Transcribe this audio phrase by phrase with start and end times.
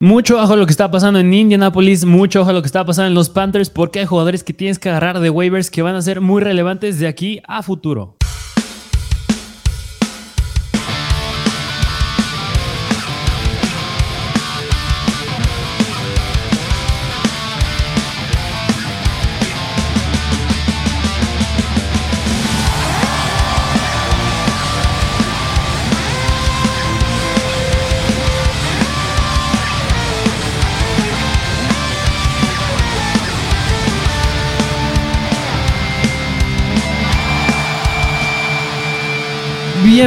[0.00, 2.84] Mucho ojo a lo que está pasando en Indianapolis, mucho ojo a lo que está
[2.84, 5.96] pasando en los Panthers, porque hay jugadores que tienes que agarrar de waivers que van
[5.96, 8.17] a ser muy relevantes de aquí a futuro.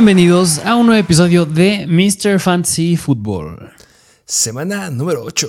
[0.03, 2.39] Bienvenidos a un nuevo episodio de Mr.
[2.39, 3.69] Fantasy Football.
[4.25, 5.47] Semana número 8.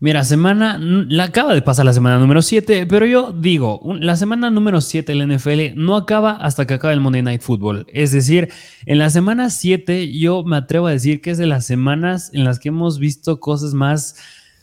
[0.00, 0.78] Mira, semana.
[0.80, 5.12] La acaba de pasar la semana número 7, pero yo digo, la semana número 7
[5.12, 7.84] de la NFL no acaba hasta que acabe el Monday Night Football.
[7.92, 8.48] Es decir,
[8.86, 12.44] en la semana 7 yo me atrevo a decir que es de las semanas en
[12.44, 14.16] las que hemos visto cosas más,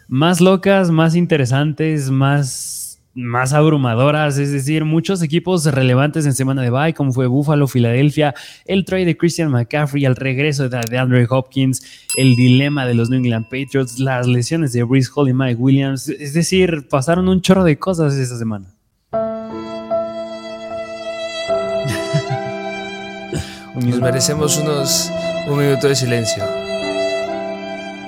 [0.08, 2.80] más locas, más interesantes, más
[3.14, 8.34] más abrumadoras, es decir, muchos equipos relevantes en semana de bye, como fue Buffalo, Filadelfia,
[8.66, 13.20] el trade de Christian McCaffrey, el regreso de Andrew Hopkins, el dilema de los New
[13.20, 17.64] England Patriots, las lesiones de Brees Hall y Mike Williams, es decir, pasaron un chorro
[17.64, 18.67] de cosas esa semana.
[23.76, 25.09] Nos merecemos unos
[25.48, 26.44] un minuto de silencio.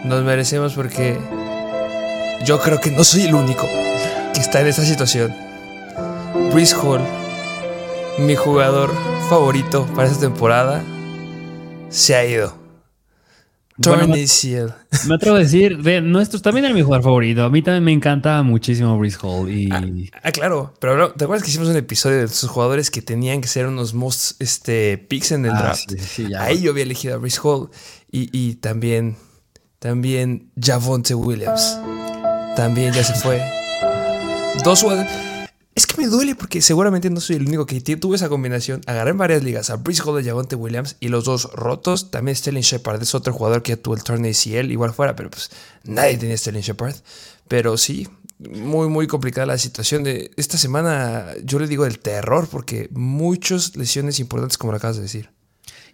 [0.05, 1.17] Nos merecemos porque
[2.45, 3.67] yo creo que no soy el único
[4.33, 5.33] que está en esta situación.
[6.51, 7.01] Breeze Hall,
[8.19, 8.91] mi jugador
[9.29, 10.83] favorito para esta temporada,
[11.89, 12.63] se ha ido.
[13.75, 14.25] Bueno, me,
[15.07, 17.43] me, atrevo a decir, de nuestros también era mi jugador favorito.
[17.43, 19.51] A mí también me encanta muchísimo Breeze Hall.
[19.51, 19.71] Y...
[19.71, 19.83] Ah,
[20.21, 23.47] ah, claro, pero ¿te acuerdas que hicimos un episodio de sus jugadores que tenían que
[23.47, 25.91] ser unos most este, picks en el ah, draft?
[26.37, 27.69] Ahí yo había elegido a Breeze Hall
[28.11, 29.15] y, y también,
[29.79, 31.79] también Javonte Williams.
[32.55, 33.62] También ya se fue.
[34.61, 34.85] Dos
[35.75, 38.81] Es que me duele porque seguramente no soy el único que tuvo esa combinación.
[38.85, 42.11] Agarré en varias ligas a Brice Hall y Williams y los dos rotos.
[42.11, 45.49] También Sterling Shepard es otro jugador que tuvo el turn ACL, igual fuera, pero pues
[45.83, 46.95] nadie tenía Sterling Shepard.
[47.47, 48.07] Pero sí,
[48.39, 51.27] muy, muy complicada la situación de esta semana.
[51.43, 55.29] Yo le digo el terror porque muchas lesiones importantes, como lo acabas de decir.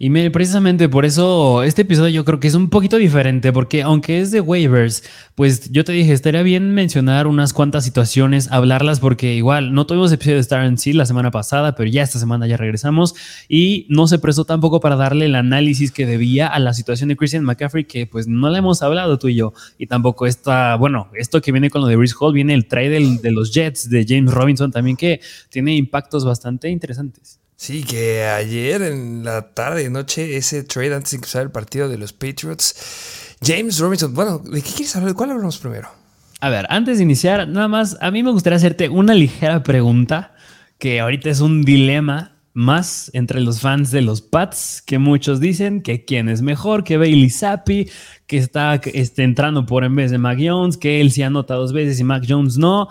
[0.02, 4.22] Y precisamente por eso este episodio yo creo que es un poquito diferente, porque aunque
[4.22, 5.04] es de waivers,
[5.36, 10.14] pues yo te dije, estaría bien mencionar unas cuantas situaciones, hablarlas, porque igual no tuvimos
[10.14, 13.14] episodio de Star en sí la semana pasada, pero ya esta semana ya regresamos
[13.50, 17.18] y no se prestó tampoco para darle el análisis que debía a la situación de
[17.18, 21.10] Christian McCaffrey, que pues no le hemos hablado tú y yo, y tampoco está, bueno,
[21.14, 24.06] esto que viene con lo de Brice Hall, viene el trade de los Jets de
[24.08, 27.42] James Robinson también, que tiene impactos bastante interesantes.
[27.62, 31.90] Sí, que ayer en la tarde y noche, ese trade antes de empezar el partido
[31.90, 35.12] de los Patriots, James Robinson, bueno, ¿de qué quieres hablar?
[35.12, 35.90] ¿De cuál hablamos primero?
[36.40, 40.36] A ver, antes de iniciar, nada más, a mí me gustaría hacerte una ligera pregunta,
[40.78, 45.82] que ahorita es un dilema más entre los fans de los Pats, que muchos dicen
[45.82, 47.90] que quién es mejor, que Bailey Zappi,
[48.26, 48.80] que está
[49.18, 52.24] entrando por en vez de Mac Jones, que él se anota dos veces y Mac
[52.26, 52.88] Jones no.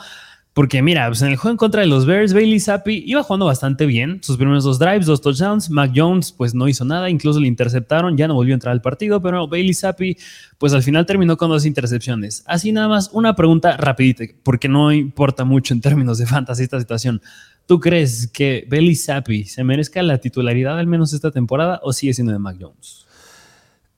[0.58, 3.46] Porque mira, pues en el juego en contra de los Bears, Bailey Zappi iba jugando
[3.46, 4.18] bastante bien.
[4.24, 5.70] Sus primeros dos drives, dos touchdowns.
[5.70, 8.82] Mac Jones, pues no hizo nada, incluso le interceptaron, ya no volvió a entrar al
[8.82, 10.16] partido, pero Bailey Zappi,
[10.58, 12.42] pues al final terminó con dos intercepciones.
[12.44, 16.80] Así nada más, una pregunta rapidita, porque no importa mucho en términos de fantasy esta
[16.80, 17.22] situación.
[17.66, 22.14] ¿Tú crees que Bailey Zappi se merezca la titularidad al menos esta temporada o sigue
[22.14, 23.06] siendo de Mac Jones?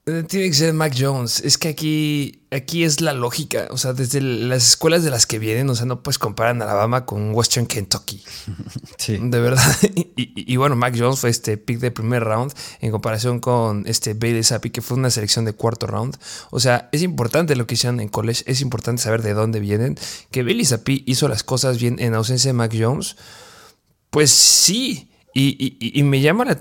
[0.07, 1.41] Eh, tiene que ser Mac Jones.
[1.41, 3.67] Es que aquí, aquí es la lógica.
[3.69, 7.05] O sea, desde las escuelas de las que vienen, o sea, no puedes comparar Alabama
[7.05, 8.23] con Western Kentucky.
[8.97, 9.17] Sí.
[9.21, 9.63] De verdad.
[10.15, 14.43] Y, bueno, Mac Jones fue este pick de primer round en comparación con este Bailey
[14.43, 16.17] Zappi, que fue una selección de cuarto round.
[16.51, 18.43] O sea, es importante lo que hicieron en college.
[18.45, 19.97] Es importante saber de dónde vienen.
[20.29, 23.15] Que Bailey Zappi hizo las cosas bien en ausencia de Mac Jones.
[24.09, 25.10] Pues sí.
[25.33, 26.57] Y, me llama la,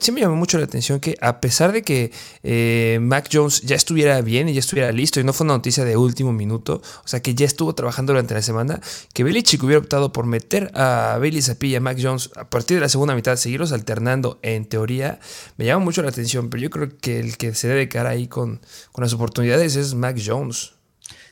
[0.00, 2.10] sí me llama mucho la atención que a pesar de que
[2.42, 5.84] eh, Mac Jones ya estuviera bien y ya estuviera listo y no fue una noticia
[5.84, 8.80] de último minuto, o sea que ya estuvo trabajando durante la semana,
[9.12, 12.78] que Belichick hubiera optado por meter a Bailey Zappi y a Mac Jones a partir
[12.78, 15.20] de la segunda mitad, seguirlos alternando en teoría,
[15.58, 18.26] me llama mucho la atención, pero yo creo que el que se debe quedar ahí
[18.26, 18.60] con,
[18.92, 20.73] con las oportunidades es Mac Jones.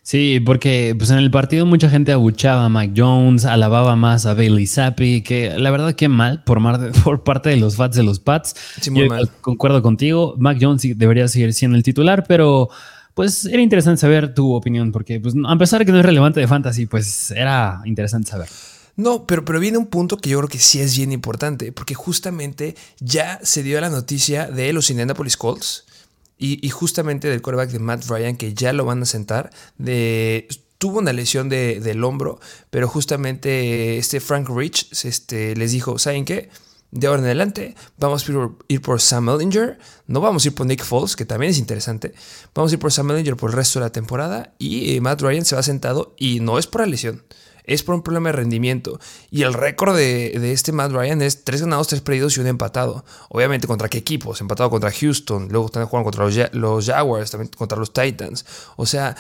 [0.05, 4.35] Sí, porque pues en el partido mucha gente abuchaba a Mike Jones, alababa más a
[4.35, 6.59] Bailey Zappi, que la verdad que mal por,
[7.05, 8.57] por parte de los fats de los Pats.
[8.81, 9.31] Sí, muy mal.
[9.41, 12.69] concuerdo contigo, Mac Jones debería seguir siendo el titular, pero
[13.15, 16.41] pues era interesante saber tu opinión, porque pues, a pesar de que no es relevante
[16.41, 18.49] de fantasy, pues era interesante saber.
[18.97, 21.95] No, pero, pero viene un punto que yo creo que sí es bien importante, porque
[21.95, 25.85] justamente ya se dio la noticia de los Indianapolis Colts
[26.43, 30.49] y, justamente del quarterback de Matt Ryan, que ya lo van a sentar, de,
[30.79, 32.41] tuvo una lesión del hombro,
[32.71, 36.51] pero justamente este Frank Rich este, les dijo, ¿saben qué?
[36.91, 38.33] De ahora en adelante vamos a
[38.69, 39.79] ir por Sam Ellinger,
[40.09, 42.13] no vamos a ir por Nick Foles, que también es interesante,
[42.55, 45.23] vamos a ir por Sam Ellinger por el resto de la temporada y eh, Matt
[45.23, 47.23] Ryan se va sentado y no es por la lesión,
[47.65, 48.99] es por un problema de rendimiento.
[49.31, 53.05] Y el récord de, este Matt Ryan es 3 ganados, 3 perdidos y un empatado.
[53.29, 54.41] Obviamente, ¿contra qué equipos?
[54.41, 58.45] Empatado contra Houston, luego también jugaron contra los, los Jaguars, también contra los Titans.
[58.77, 59.17] O sea,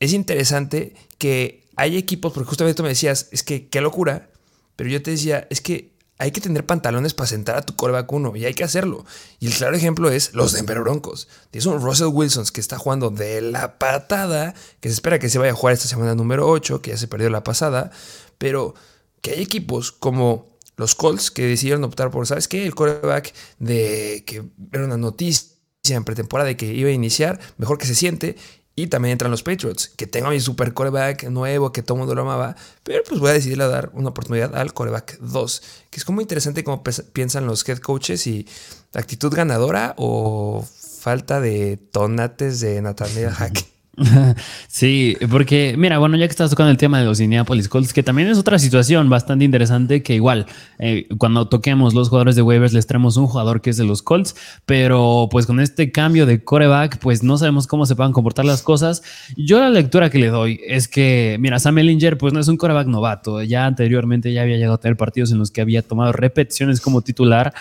[0.00, 4.28] es interesante que hay equipos, porque justamente tú me decías, es que qué locura,
[4.76, 8.10] pero yo te decía, es que hay que tener pantalones para sentar a tu coreback
[8.12, 9.04] uno y hay que hacerlo.
[9.40, 11.28] Y el claro ejemplo es los Denver Broncos.
[11.50, 15.38] Tienes un Russell Wilson que está jugando de la patada, que se espera que se
[15.38, 17.90] vaya a jugar esta semana número 8, que ya se perdió la pasada,
[18.38, 18.74] pero
[19.20, 22.64] que hay equipos como los Colts que decidieron optar por, ¿sabes qué?
[22.64, 25.54] El coreback de que era una noticia
[25.88, 28.36] en pretemporada de que iba a iniciar, mejor que se siente
[28.76, 32.00] y también entran los Patriots, que tengo a mi super coreback nuevo, que todo el
[32.00, 35.62] mundo lo amaba, pero pues voy a decidir a dar una oportunidad al coreback 2,
[35.90, 36.82] que es como interesante cómo
[37.12, 38.46] piensan los head coaches y
[38.92, 40.66] actitud ganadora o
[41.00, 43.73] falta de tonates de Nathaniel Hack.
[44.68, 48.02] Sí, porque mira, bueno, ya que estás tocando el tema de los Indianapolis Colts, que
[48.02, 50.46] también es otra situación bastante interesante, que igual
[50.78, 54.02] eh, cuando toquemos los jugadores de waivers les traemos un jugador que es de los
[54.02, 54.34] Colts,
[54.66, 58.62] pero pues con este cambio de coreback, pues no sabemos cómo se puedan comportar las
[58.62, 59.02] cosas.
[59.36, 62.56] Yo la lectura que le doy es que, mira, Sam Ellinger pues no es un
[62.56, 66.12] coreback novato, ya anteriormente ya había llegado a tener partidos en los que había tomado
[66.12, 67.54] repeticiones como titular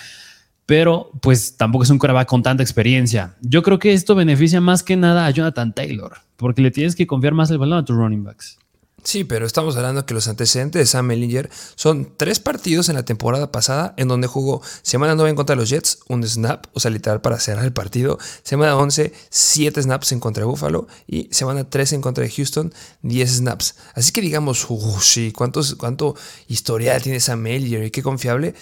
[0.66, 3.36] pero pues tampoco es un quarterback con tanta experiencia.
[3.42, 7.08] Yo creo que esto beneficia más que nada a Jonathan Taylor, porque le tienes que
[7.08, 8.58] confiar más el balón a tus running backs.
[9.04, 13.04] Sí, pero estamos hablando que los antecedentes de Sam Ellinger son tres partidos en la
[13.04, 16.80] temporada pasada en donde jugó semana 9 en contra de los Jets, un snap, o
[16.80, 18.18] sea, literal para cerrar el partido.
[18.44, 22.74] Semana 11, 7 snaps en contra de Buffalo y semana 13 en contra de Houston,
[23.02, 23.76] 10 snaps.
[23.94, 26.16] Así que digamos, uh, sí, ¿cuántos, ¿cuánto
[26.48, 28.56] historial tiene Sam Ellinger y qué confiable?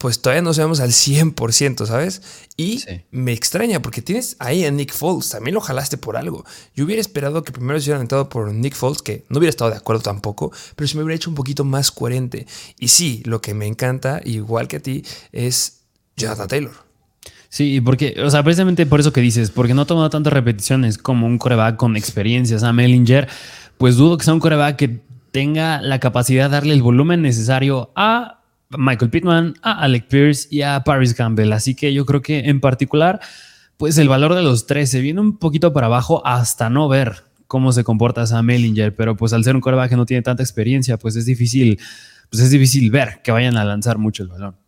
[0.00, 2.22] Pues todavía no sabemos al 100%, ¿sabes?
[2.56, 6.42] Y me extraña porque tienes ahí a Nick Foles, también lo jalaste por algo.
[6.74, 9.72] Yo hubiera esperado que primero se hubieran entrado por Nick Foles, que no hubiera estado
[9.72, 12.46] de acuerdo tampoco, pero se me hubiera hecho un poquito más coherente.
[12.78, 15.82] Y sí, lo que me encanta, igual que a ti, es
[16.16, 16.72] Jonathan Taylor.
[17.50, 20.96] Sí, porque, o sea, precisamente por eso que dices, porque no ha tomado tantas repeticiones
[20.96, 23.28] como un coreback con experiencia, Sam Ellinger,
[23.76, 25.00] pues dudo que sea un coreback que
[25.30, 28.39] tenga la capacidad de darle el volumen necesario a
[28.76, 31.52] Michael Pittman, a Alec Pierce y a Paris Campbell.
[31.52, 33.20] Así que yo creo que en particular,
[33.76, 37.24] pues el valor de los tres se viene un poquito para abajo hasta no ver
[37.46, 40.42] cómo se comporta Sam Ellinger, pero pues al ser un coreback que no tiene tanta
[40.42, 41.80] experiencia, pues es difícil,
[42.30, 44.59] pues es difícil ver que vayan a lanzar mucho el balón.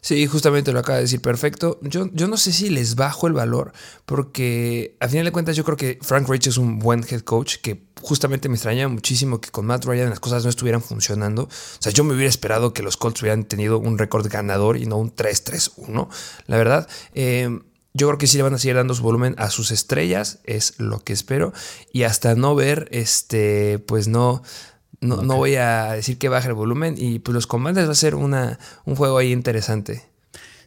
[0.00, 1.78] Sí, justamente lo acaba de decir perfecto.
[1.82, 3.72] Yo, yo no sé si les bajo el valor,
[4.06, 7.56] porque a final de cuentas yo creo que Frank Rich es un buen head coach
[7.62, 11.44] que justamente me extraña muchísimo que con Matt Ryan las cosas no estuvieran funcionando.
[11.44, 11.48] O
[11.82, 14.96] sea, yo me hubiera esperado que los Colts hubieran tenido un récord ganador y no
[14.96, 16.08] un 3-3-1.
[16.46, 17.60] La verdad, eh,
[17.92, 20.74] yo creo que sí le van a seguir dando su volumen a sus estrellas, es
[20.78, 21.52] lo que espero.
[21.92, 24.42] Y hasta no ver, este, pues no.
[25.00, 27.94] No, no voy a decir que baje el volumen y pues los comandos va a
[27.94, 30.02] ser una, un juego ahí interesante.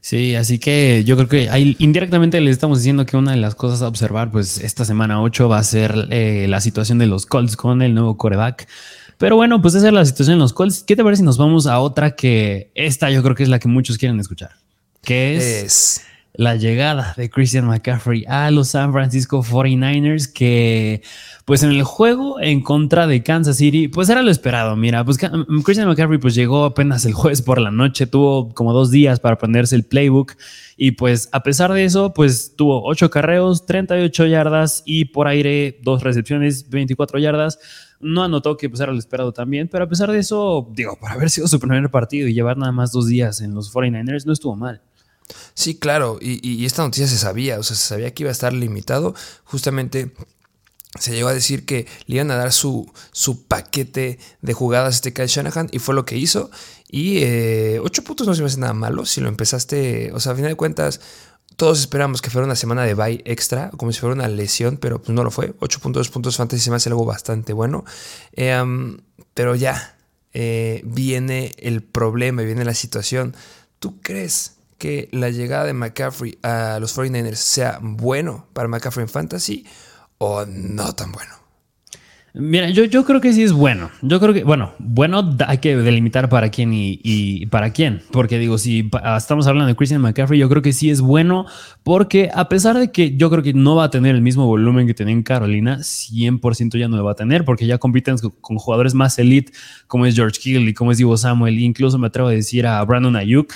[0.01, 3.55] Sí, así que yo creo que ahí indirectamente le estamos diciendo que una de las
[3.55, 7.25] cosas a observar, pues esta semana 8 va a ser eh, la situación de los
[7.25, 8.67] Colts con el nuevo coreback.
[9.17, 10.83] Pero bueno, pues esa es la situación en los Colts.
[10.83, 13.59] ¿Qué te parece si nos vamos a otra que esta yo creo que es la
[13.59, 14.51] que muchos quieren escuchar?
[15.03, 16.01] Que es,
[16.35, 21.03] la llegada de Christian McCaffrey a los San Francisco 49ers que
[21.45, 24.75] pues en el juego en contra de Kansas City, pues era lo esperado.
[24.75, 25.19] Mira, pues
[25.63, 29.35] Christian McCaffrey pues llegó apenas el jueves por la noche, tuvo como dos días para
[29.35, 30.33] aprenderse el playbook
[30.75, 35.79] y pues a pesar de eso, pues tuvo ocho carreos, 38 yardas y por aire
[35.83, 37.59] dos recepciones, 24 yardas.
[37.99, 41.11] No anotó que pues era lo esperado también, pero a pesar de eso, digo, por
[41.11, 44.33] haber sido su primer partido y llevar nada más dos días en los 49ers, no
[44.33, 44.81] estuvo mal.
[45.53, 48.53] Sí, claro, y, esta noticia se sabía, o sea, se sabía que iba a estar
[48.53, 49.15] limitado.
[49.43, 50.13] Justamente
[50.99, 54.95] se llegó a decir que le iban a dar su, su paquete de jugadas a
[54.95, 56.51] este Kyle Shanahan y fue lo que hizo.
[56.87, 60.33] Y eh, ocho puntos no se me hace nada malo si lo empezaste, o sea,
[60.33, 61.01] a final de cuentas,
[61.55, 65.01] todos esperamos que fuera una semana de bye extra, como si fuera una lesión, pero
[65.01, 65.53] pues no lo fue.
[65.59, 67.85] 8.2 puntos fantasy se me hace algo bastante bueno.
[68.33, 68.61] Eh,
[69.33, 69.97] pero ya
[70.33, 73.35] eh, viene el problema, viene la situación.
[73.79, 79.09] ¿Tú crees que la llegada de McCaffrey a los 49ers sea bueno para McCaffrey en
[79.09, 79.65] fantasy?
[80.23, 81.31] o no tan bueno?
[82.35, 83.91] Mira, yo, yo creo que sí es bueno.
[84.01, 88.01] Yo creo que, bueno, bueno hay que delimitar para quién y, para quién.
[88.11, 91.45] Porque digo, si estamos hablando de Christian McCaffrey, yo creo que sí es bueno
[91.83, 94.87] porque a pesar de que yo creo que no va a tener el mismo volumen
[94.87, 98.57] que tenía en Carolina, 100% ya no lo va a tener porque ya compiten con
[98.57, 99.53] jugadores más elite
[99.85, 101.59] como es George Hill y como es Divo Samuel.
[101.59, 103.53] Incluso me atrevo a decir a Brandon Ayuk.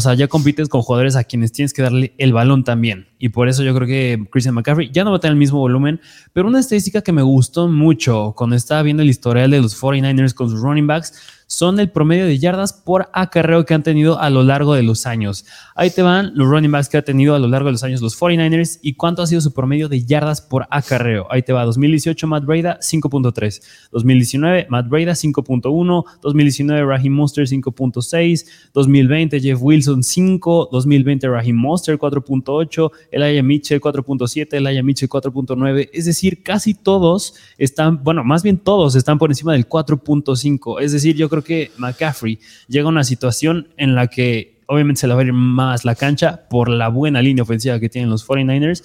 [0.00, 3.08] Sea, ya compites con jugadores a quienes tienes que darle el balón también.
[3.18, 5.58] Y por eso yo creo que Christian McCaffrey ya no va a tener el mismo
[5.58, 6.00] volumen.
[6.32, 10.34] Pero una estadística que me gustó mucho cuando estaba viendo el historial de los 49ers
[10.34, 14.28] con sus running backs son el promedio de yardas por acarreo que han tenido a
[14.28, 15.46] lo largo de los años.
[15.74, 18.02] Ahí te van los running backs que ha tenido a lo largo de los años
[18.02, 21.26] los 49ers y cuánto ha sido su promedio de yardas por acarreo.
[21.30, 28.46] Ahí te va 2018 Matt Breda 5.3, 2019 Matt Breda 5.1, 2019 Raheem Monster 5.6,
[28.74, 36.04] 2020 Jeff Wilson 5, 2020 Raheem Monster 4.8, Elijah Mitchell 4.7, Elijah Mitchell 4.9, es
[36.04, 41.16] decir, casi todos están, bueno, más bien todos están por encima del 4.5, es decir,
[41.16, 45.20] yo creo que McCaffrey llega a una situación en la que obviamente se le va
[45.20, 48.84] a ir más la cancha por la buena línea ofensiva que tienen los 49ers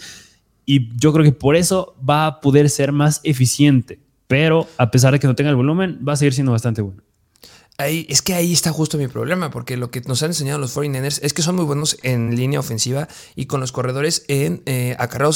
[0.65, 5.13] y yo creo que por eso va a poder ser más eficiente, pero a pesar
[5.13, 7.01] de que no tenga el volumen, va a seguir siendo bastante bueno.
[7.79, 10.77] Ahí, es que ahí está justo mi problema, porque lo que nos han enseñado los
[10.77, 14.95] 49ers es que son muy buenos en línea ofensiva y con los corredores en eh,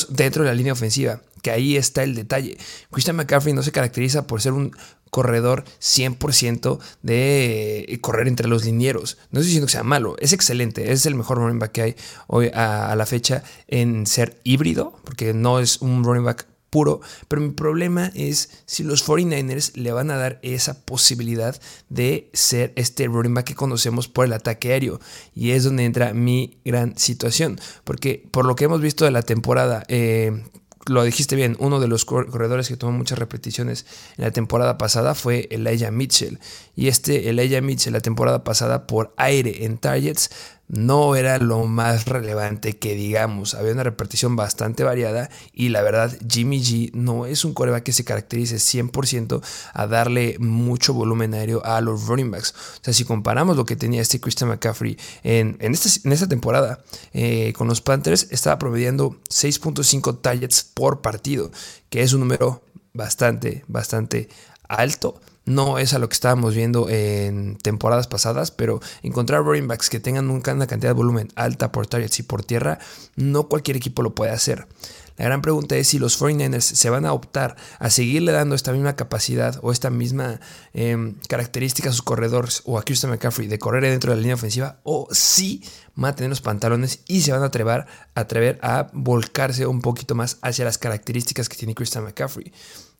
[0.09, 2.57] dentro de la línea ofensiva, que ahí está el detalle.
[2.91, 4.71] Christian McCaffrey no se caracteriza por ser un
[5.09, 9.17] corredor 100% de eh, correr entre los linieros.
[9.31, 11.95] No estoy diciendo que sea malo, es excelente, es el mejor running back que hay
[12.27, 17.41] hoy a la fecha en ser híbrido, porque no es un running back puro, pero
[17.41, 21.59] mi problema es si los 49ers le van a dar esa posibilidad
[21.89, 24.99] de ser este running back que conocemos por el ataque aéreo.
[25.33, 29.21] Y es donde entra mi gran situación, porque por lo que hemos visto de la
[29.21, 30.43] temporada, eh,
[30.89, 33.85] lo dijiste bien, uno de los corredores que tomó muchas repeticiones
[34.17, 36.39] en la temporada pasada fue Elijah Mitchell.
[36.77, 40.29] Y este Elijah Mitchell la temporada pasada por aire en targets
[40.67, 43.55] no era lo más relevante que digamos.
[43.55, 47.93] Había una repartición bastante variada y la verdad Jimmy G no es un coreback que
[47.93, 49.41] se caracterice 100%
[49.73, 52.51] a darle mucho volumen aéreo a los running backs.
[52.51, 56.83] O sea, si comparamos lo que tenía este Christian McCaffrey en, en, este, esta temporada
[57.11, 61.49] eh, con los Panthers, estaba promediando 6.5 targets por partido,
[61.89, 62.61] que es un número
[62.93, 64.29] bastante, bastante
[64.67, 69.89] alto no es a lo que estábamos viendo en temporadas pasadas, pero encontrar running backs
[69.89, 72.79] que tengan una cantidad de volumen alta por targets y por tierra,
[73.15, 74.67] no cualquier equipo lo puede hacer.
[75.15, 78.71] La gran pregunta es si los 49ers se van a optar a seguirle dando esta
[78.71, 80.39] misma capacidad o esta misma
[80.73, 84.35] em, característica a sus corredores o a Christian McCaffrey de correr dentro de la línea
[84.35, 85.63] ofensiva o si
[85.95, 90.13] van a tener los pantalones y se van a atrever, atrever a volcarse un poquito
[90.13, 92.51] más hacia las características que tiene Christian McCaffrey.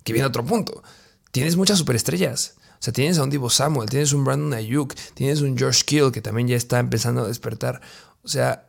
[0.04, 0.82] Que viene otro punto
[1.32, 2.56] tienes muchas superestrellas.
[2.80, 6.12] O sea, tienes a un Divo Samuel, tienes un Brandon Ayuk, tienes un George Kill
[6.12, 7.82] que también ya está empezando a despertar.
[8.24, 8.68] O sea,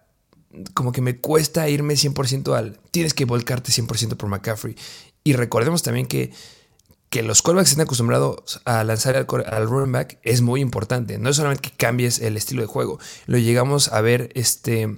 [0.74, 2.78] como que me cuesta irme 100% al...
[2.90, 4.76] Tienes que volcarte 100% por McCaffrey.
[5.24, 6.32] Y recordemos también que,
[7.10, 11.18] que los callbacks estén acostumbrados a lanzar al, al running back es muy importante.
[11.18, 12.98] No es solamente que cambies el estilo de juego.
[13.26, 14.96] Lo llegamos a ver este...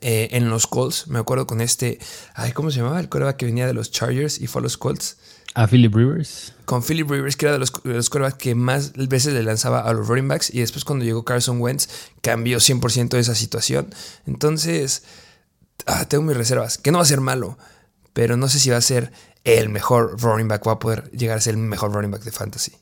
[0.00, 1.98] Eh, en los Colts, me acuerdo con este,
[2.34, 3.00] ay, ¿cómo se llamaba?
[3.00, 5.18] El quarterback que venía de los Chargers y fue a los Colts.
[5.54, 6.52] A Philip Rivers.
[6.64, 10.06] Con Philip Rivers, que era de los, de que más veces le lanzaba a los
[10.06, 10.52] running backs.
[10.54, 11.88] Y después, cuando llegó Carson Wentz,
[12.20, 13.88] cambió 100% esa situación.
[14.26, 15.04] Entonces,
[15.86, 16.78] ah, tengo mis reservas.
[16.78, 17.58] Que no va a ser malo,
[18.12, 19.12] pero no sé si va a ser
[19.44, 20.66] el mejor running back.
[20.66, 22.72] Va a poder llegar a ser el mejor running back de fantasy.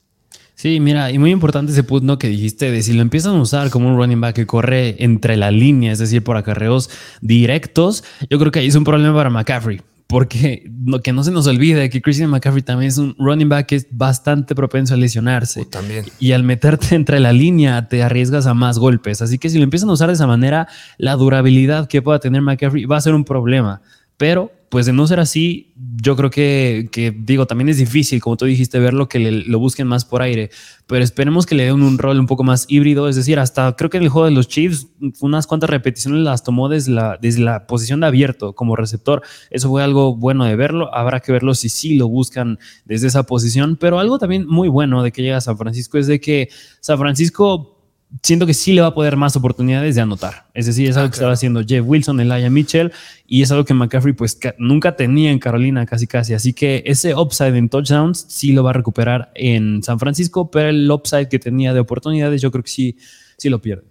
[0.55, 3.69] Sí, mira, y muy importante ese punto que dijiste de si lo empiezan a usar
[3.69, 6.89] como un running back que corre entre la línea, es decir, por acarreos
[7.21, 10.71] directos, yo creo que ahí es un problema para McCaffrey porque
[11.03, 13.87] que no se nos olvide que Christian McCaffrey también es un running back que es
[13.91, 15.63] bastante propenso a lesionarse.
[15.63, 16.05] Oh, también.
[16.21, 19.21] Y al meterte entre la línea te arriesgas a más golpes.
[19.23, 22.43] Así que si lo empiezan a usar de esa manera, la durabilidad que pueda tener
[22.43, 23.83] McCaffrey va a ser un problema.
[24.17, 28.47] Pero pues de no ser así, yo creo que, digo, también es difícil, como tú
[28.47, 30.51] dijiste, verlo que lo busquen más por aire,
[30.87, 33.91] pero esperemos que le den un rol un poco más híbrido, es decir, hasta creo
[33.91, 34.89] que en el juego de los Chiefs
[35.21, 39.69] unas cuantas repeticiones las tomó desde la, desde la posición de abierto como receptor, eso
[39.69, 43.77] fue algo bueno de verlo, habrá que verlo si sí lo buscan desde esa posición,
[43.77, 46.49] pero algo también muy bueno de que llega a San Francisco es de que
[46.81, 47.76] San Francisco
[48.23, 50.47] siento que sí le va a poder más oportunidades de anotar.
[50.55, 52.93] Es decir, es algo ah, que estaba haciendo Jeff Wilson, Elijah Mitchell,
[53.27, 56.35] y es algo que McCaffrey pues nunca tenía en Carolina casi casi.
[56.35, 60.69] Así que ese upside en touchdowns sí lo va a recuperar en San Francisco, pero
[60.69, 62.99] el upside que tenía de oportunidades yo creo que sí,
[63.37, 63.85] sí lo pierde.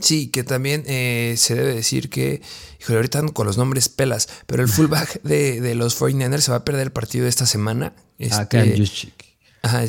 [0.00, 2.40] Sí, que también eh, se debe decir que,
[2.80, 6.58] híjole, ahorita con los nombres pelas, pero el fullback de, de los 49ers se va
[6.58, 7.92] a perder el partido de esta semana
[8.32, 9.29] Acá en Juszczyk.
[9.62, 9.84] Ajá,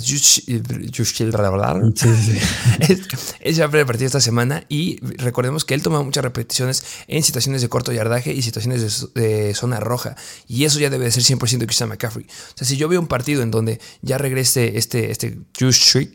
[3.39, 7.61] es el primer partido esta semana y recordemos que él toma muchas repeticiones en situaciones
[7.61, 10.17] de corto yardaje y situaciones de, zona roja.
[10.45, 12.25] Y eso ya debe de ser 100% de Christian McCaffrey.
[12.25, 16.09] O sea, si yo veo un partido en donde ya regrese este, este Juice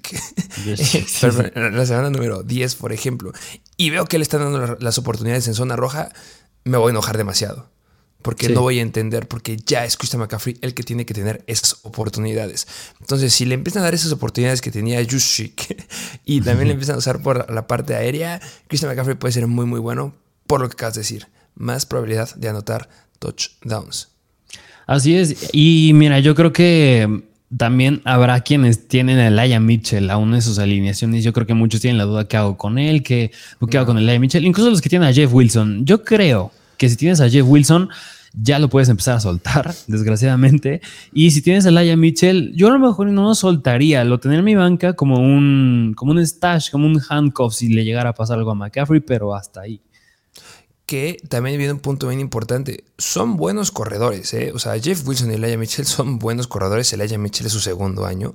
[1.54, 3.32] la semana número 10, por ejemplo,
[3.78, 6.10] y veo que él está dando las oportunidades en zona roja,
[6.64, 7.70] me voy a enojar demasiado
[8.26, 11.44] porque no voy a entender, porque ya es Christian McCaffrey el que tiene que tener
[11.46, 12.66] esas oportunidades.
[13.00, 15.86] Entonces, si le empiezan a dar esas oportunidades que tenía Juszczyk
[16.24, 19.64] y también le empiezan a usar por la parte aérea, Christian McCaffrey puede ser muy,
[19.64, 20.12] muy bueno
[20.48, 21.28] por lo que acabas de decir.
[21.54, 22.88] Más probabilidad de anotar
[23.20, 24.08] touchdowns.
[24.88, 25.50] Así es.
[25.52, 27.22] Y mira, yo creo que
[27.56, 31.22] también habrá quienes tienen a Elijah Mitchell a una de sus alineaciones.
[31.22, 33.30] Yo creo que muchos tienen la duda qué hago con él, qué,
[33.70, 34.44] qué hago con Elijah Mitchell.
[34.44, 35.86] Incluso los que tienen a Jeff Wilson.
[35.86, 37.88] Yo creo que si tienes a Jeff Wilson,
[38.36, 40.80] ya lo puedes empezar a soltar, desgraciadamente.
[41.12, 44.40] Y si tienes a Laia Mitchell, yo a lo mejor no lo soltaría, lo tendría
[44.40, 48.14] en mi banca como un, como un stash, como un handcuff si le llegara a
[48.14, 49.80] pasar algo a McCaffrey, pero hasta ahí.
[50.84, 52.84] Que también viene un punto bien importante.
[52.96, 54.52] Son buenos corredores, ¿eh?
[54.54, 56.92] O sea, Jeff Wilson y Elijah Mitchell son buenos corredores.
[56.92, 58.34] Elijah Mitchell es su segundo año.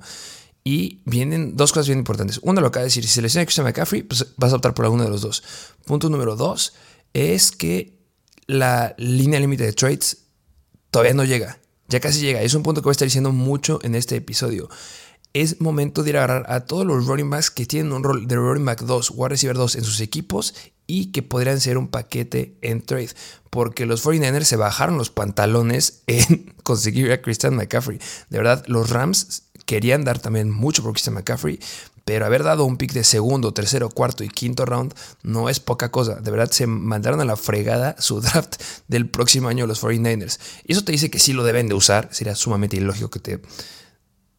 [0.63, 2.39] Y vienen dos cosas bien importantes.
[2.43, 4.73] Uno, lo acaba de decir, si se lesiona a Christian McCaffrey, pues vas a optar
[4.73, 5.43] por alguno de los dos.
[5.85, 6.73] Punto número dos
[7.13, 8.00] es que
[8.51, 10.25] la línea límite de trades
[10.89, 11.57] todavía no llega.
[11.87, 12.41] Ya casi llega.
[12.41, 14.69] Es un punto que voy a estar diciendo mucho en este episodio.
[15.33, 18.27] Es momento de ir a agarrar a todos los running backs que tienen un rol
[18.27, 20.53] de running back 2, wide receiver 2 en sus equipos
[20.85, 23.11] y que podrían ser un paquete en trade.
[23.49, 27.99] Porque los 49ers se bajaron los pantalones en conseguir a Christian McCaffrey.
[28.29, 31.57] De verdad, los Rams querían dar también mucho por Christian McCaffrey,
[32.05, 34.93] pero haber dado un pick de segundo, tercero, cuarto y quinto round
[35.23, 36.15] no es poca cosa.
[36.15, 40.39] De verdad se mandaron a la fregada su draft del próximo año los 49ers.
[40.65, 42.09] Y eso te dice que sí lo deben de usar.
[42.11, 43.41] Sería sumamente ilógico que te...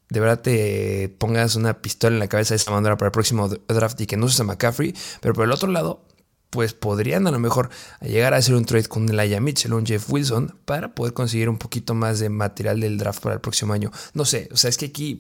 [0.09, 3.49] De verdad te pongas una pistola en la cabeza de esa manera para el próximo
[3.49, 4.95] draft y que no uses a McCaffrey.
[5.23, 6.05] Pero por el otro lado,
[6.51, 7.71] pues podrían a lo mejor
[8.03, 11.49] llegar a hacer un trade con Elijah Mitchell o un Jeff Wilson para poder conseguir
[11.49, 13.91] un poquito más de material del draft para el próximo año.
[14.13, 15.19] No sé, o sea, es que aquí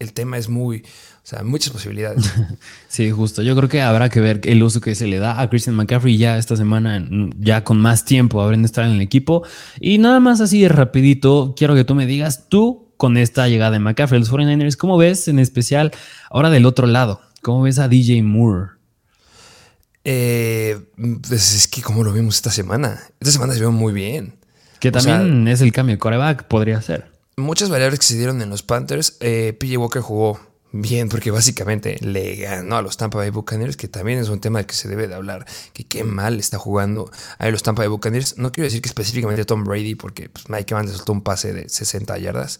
[0.00, 0.84] el tema es muy,
[1.24, 2.30] o sea, muchas posibilidades.
[2.88, 3.40] sí, justo.
[3.40, 6.18] Yo creo que habrá que ver el uso que se le da a Christian McCaffrey
[6.18, 7.02] ya esta semana,
[7.38, 9.42] ya con más tiempo, habrán de estar en el equipo.
[9.80, 13.70] Y nada más así de rapidito, quiero que tú me digas, tú con esta llegada
[13.70, 15.92] de McCaffrey, los 49ers, ¿cómo ves en especial
[16.28, 17.22] ahora del otro lado?
[17.40, 18.72] ¿Cómo ves a DJ Moore?
[20.04, 20.78] Eh,
[21.26, 23.00] pues es que como lo vimos esta semana.
[23.18, 24.36] Esta semana se vio muy bien.
[24.78, 28.50] Que también es el cambio de coreback, podría ser muchas variables que se dieron en
[28.50, 29.16] los Panthers.
[29.20, 30.40] Eh, PJ Walker jugó
[30.76, 34.58] bien porque básicamente le ganó a los Tampa Bay Buccaneers, que también es un tema
[34.58, 37.88] del que se debe de hablar, que qué mal está jugando a los Tampa Bay
[37.88, 38.38] Buccaneers.
[38.38, 41.52] No quiero decir que específicamente Tom Brady, porque pues, Mike Evans le soltó un pase
[41.52, 42.58] de 60 yardas,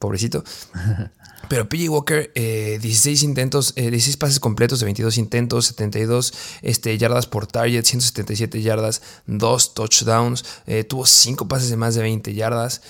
[0.00, 0.42] pobrecito.
[1.48, 6.32] Pero PJ Walker, 16 eh, intentos, 16 eh, pases completos de 22 intentos, 72
[6.62, 10.44] este, yardas por target, 177 yardas, 2 touchdowns,
[10.88, 12.82] tuvo 5 pases de más de 20 yardas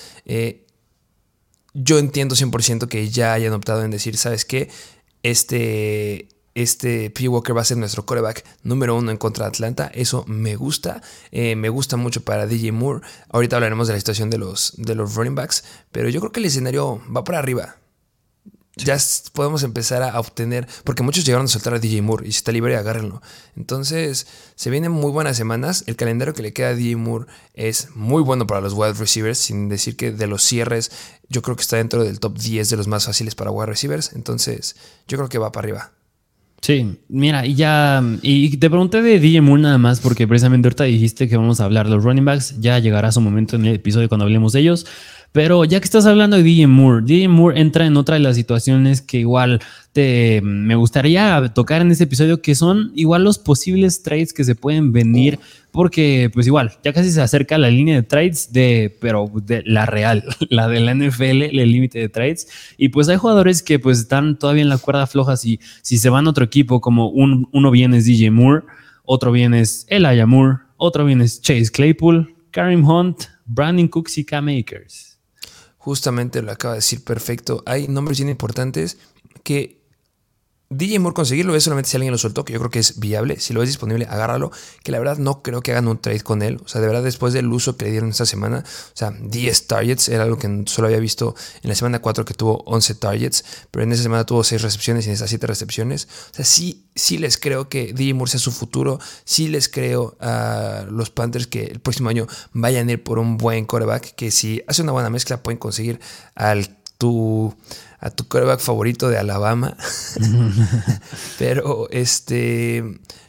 [1.77, 4.69] yo entiendo 100% que ya hayan optado en decir, ¿sabes qué?
[5.21, 7.27] Este, este P.
[7.27, 9.91] Walker va a ser nuestro coreback número uno en contra de Atlanta.
[9.93, 11.01] Eso me gusta.
[11.31, 13.05] Eh, me gusta mucho para DJ Moore.
[13.29, 15.63] Ahorita hablaremos de la situación de los, de los running backs.
[15.91, 17.77] Pero yo creo que el escenario va para arriba
[18.77, 18.97] ya
[19.33, 22.51] podemos empezar a obtener, porque muchos llegaron a soltar a DJ Moore y si está
[22.51, 23.21] libre, agárrenlo.
[23.55, 25.83] Entonces, se vienen muy buenas semanas.
[25.87, 29.37] El calendario que le queda a DJ Moore es muy bueno para los wide receivers,
[29.37, 30.91] sin decir que de los cierres,
[31.29, 34.13] yo creo que está dentro del top 10 de los más fáciles para wide receivers.
[34.13, 34.75] Entonces,
[35.07, 35.91] yo creo que va para arriba.
[36.61, 40.85] Sí, mira, y ya, y te pregunté de DJ Moore nada más porque precisamente ahorita
[40.85, 43.75] dijiste que vamos a hablar de los running backs, ya llegará su momento en el
[43.75, 44.87] episodio cuando hablemos de ellos,
[45.31, 48.35] pero ya que estás hablando de DJ Moore, DJ Moore entra en otra de las
[48.35, 49.59] situaciones que igual
[49.93, 54.55] te, me gustaría tocar en este episodio, que son igual los posibles trades que se
[54.55, 55.39] pueden venir,
[55.71, 59.85] porque pues igual, ya casi se acerca la línea de trades de, pero de la
[59.85, 62.47] real, la de la NFL, el límite de trades.
[62.77, 66.09] Y pues hay jugadores que pues están todavía en la cuerda floja si, si se
[66.09, 68.63] van a otro equipo, como un, uno bien es DJ Moore,
[69.03, 74.25] otro bien es Elijah Moore, otro bien es Chase Claypool, Karim Hunt, Brandon Cooks y
[74.25, 75.16] Cam Akers
[75.87, 77.63] justamente lo acaba de decir perfecto.
[77.65, 78.97] Hay nombres bien importantes
[79.43, 79.76] que
[80.69, 83.39] DJ Moore conseguirlo es solamente si alguien lo soltó, que yo creo que es viable.
[83.39, 84.51] Si lo es disponible, agárralo.
[84.83, 86.59] Que la verdad no creo que hagan un trade con él.
[86.63, 89.67] O sea, de verdad, después del uso que le dieron esta semana, o sea, 10
[89.67, 93.45] targets era algo que solo había visto en la semana 4 que tuvo 11 targets,
[93.71, 96.09] pero en esa semana tuvo 6 recepciones y en esas 7 recepciones.
[96.31, 98.99] O sea, sí, sí les creo que DJ Moore sea su futuro.
[99.23, 103.37] Sí les creo a los Panthers que el próximo año vayan a ir por un
[103.37, 104.15] buen quarterback.
[104.15, 106.01] Que si hace una buena mezcla, pueden conseguir
[106.35, 107.55] al tu,
[107.99, 109.75] a tu quarterback favorito de Alabama.
[111.39, 112.83] pero este,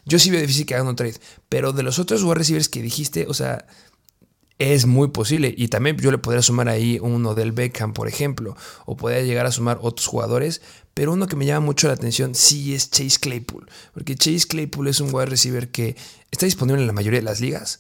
[0.04, 1.20] yo sí veo difícil que hagan un trade.
[1.48, 3.66] Pero de los otros wide receivers que dijiste, o sea,
[4.59, 5.54] es muy posible.
[5.57, 8.57] Y también yo le podría sumar ahí uno del Beckham, por ejemplo.
[8.87, 10.61] O podría llegar a sumar otros jugadores.
[10.94, 13.70] Pero uno que me llama mucho la atención sí es Chase Claypool.
[13.94, 15.96] Porque Chase Claypool es un wide receiver que
[16.31, 17.78] está disponible en la mayoría de las ligas.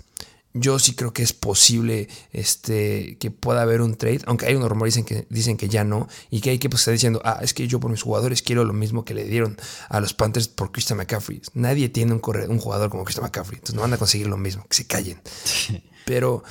[0.54, 4.68] Yo sí creo que es posible este, que pueda haber un trade, aunque hay unos
[4.68, 7.40] rumores dicen que, dicen que ya no, y que hay que pues, estar diciendo, ah,
[7.42, 9.58] es que yo por mis jugadores quiero lo mismo que le dieron
[9.88, 11.42] a los Panthers por Christian McCaffrey.
[11.54, 14.64] Nadie tiene un, un jugador como Christian McCaffrey, entonces no van a conseguir lo mismo,
[14.68, 15.20] que se callen.
[16.06, 16.42] Pero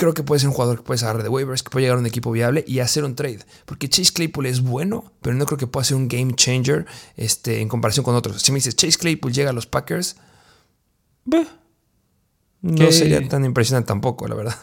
[0.00, 2.00] creo que puede ser un jugador que puede agarrar de waivers, que puede llegar a
[2.00, 3.40] un equipo viable y hacer un trade.
[3.66, 7.60] Porque Chase Claypool es bueno, pero no creo que pueda ser un game changer este,
[7.60, 8.40] en comparación con otros.
[8.40, 10.16] Si me dices Chase Claypool llega a los Packers,
[12.62, 14.54] no sería tan impresionante tampoco, la verdad.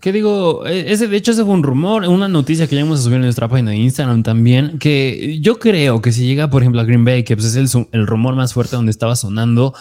[0.00, 0.66] ¿Qué digo?
[0.66, 3.22] E, ese, de hecho, ese fue un rumor, una noticia que ya hemos subido en
[3.22, 7.04] nuestra página de Instagram también, que yo creo que si llega, por ejemplo, a Green
[7.04, 9.74] Bay, que pues es el, el rumor más fuerte donde estaba sonando,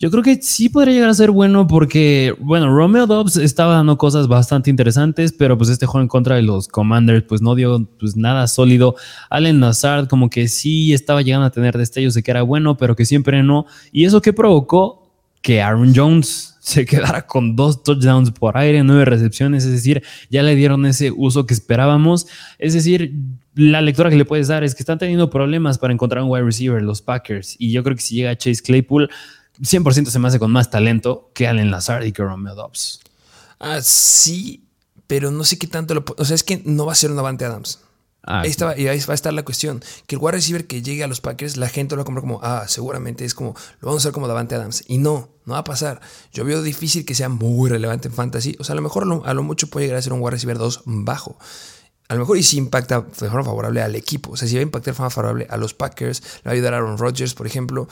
[0.00, 3.96] yo creo que sí podría llegar a ser bueno porque, bueno, Romeo Dobbs estaba dando
[3.96, 7.88] cosas bastante interesantes, pero pues este juego en contra de los Commanders pues no dio
[7.98, 8.96] pues nada sólido.
[9.30, 12.96] Allen Nazard como que sí estaba llegando a tener destellos de que era bueno, pero
[12.96, 13.66] que siempre no.
[13.92, 15.10] Y eso que provocó
[15.40, 20.42] que Aaron Jones se quedara con dos touchdowns por aire, nueve recepciones, es decir, ya
[20.42, 22.26] le dieron ese uso que esperábamos.
[22.58, 23.12] Es decir,
[23.54, 26.42] la lectura que le puedes dar es que están teniendo problemas para encontrar un wide
[26.42, 29.10] receiver los Packers y yo creo que si llega Chase Claypool
[29.60, 33.00] 100% se me hace con más talento que Allen Lazard y que Romeo Dobbs.
[33.60, 34.64] Ah, sí,
[35.06, 36.02] pero no sé qué tanto lo...
[36.16, 37.80] O sea, es que no va a ser un Avante Adams.
[38.26, 39.82] Ah, ahí, está, y ahí va a estar la cuestión.
[40.06, 42.22] Que el wide receiver que llegue a los Packers, la gente lo va a comprar
[42.22, 44.84] como, ah, seguramente es como, lo vamos a hacer como Davante Adams.
[44.86, 46.00] Y no, no va a pasar.
[46.32, 48.56] Yo veo difícil que sea muy relevante en fantasy.
[48.58, 50.58] O sea, a lo mejor a lo mucho puede llegar a ser un wide receiver
[50.58, 51.38] 2 bajo.
[52.08, 54.32] A lo mejor y si impacta de forma favorable al equipo.
[54.32, 56.54] O sea, si va a impactar de forma favorable a los Packers, le va a
[56.54, 57.88] ayudar a Aaron Rodgers, por ejemplo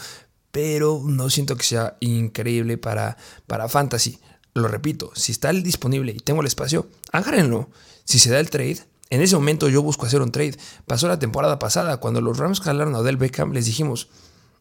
[0.52, 3.16] pero no siento que sea increíble para,
[3.48, 4.20] para fantasy.
[4.54, 7.70] Lo repito, si está disponible y tengo el espacio, agárrenlo.
[8.04, 8.80] Si se da el trade,
[9.12, 10.56] en ese momento yo busco hacer un trade.
[10.86, 14.08] Pasó la temporada pasada, cuando los Rams jalaron a Odell Beckham, les dijimos,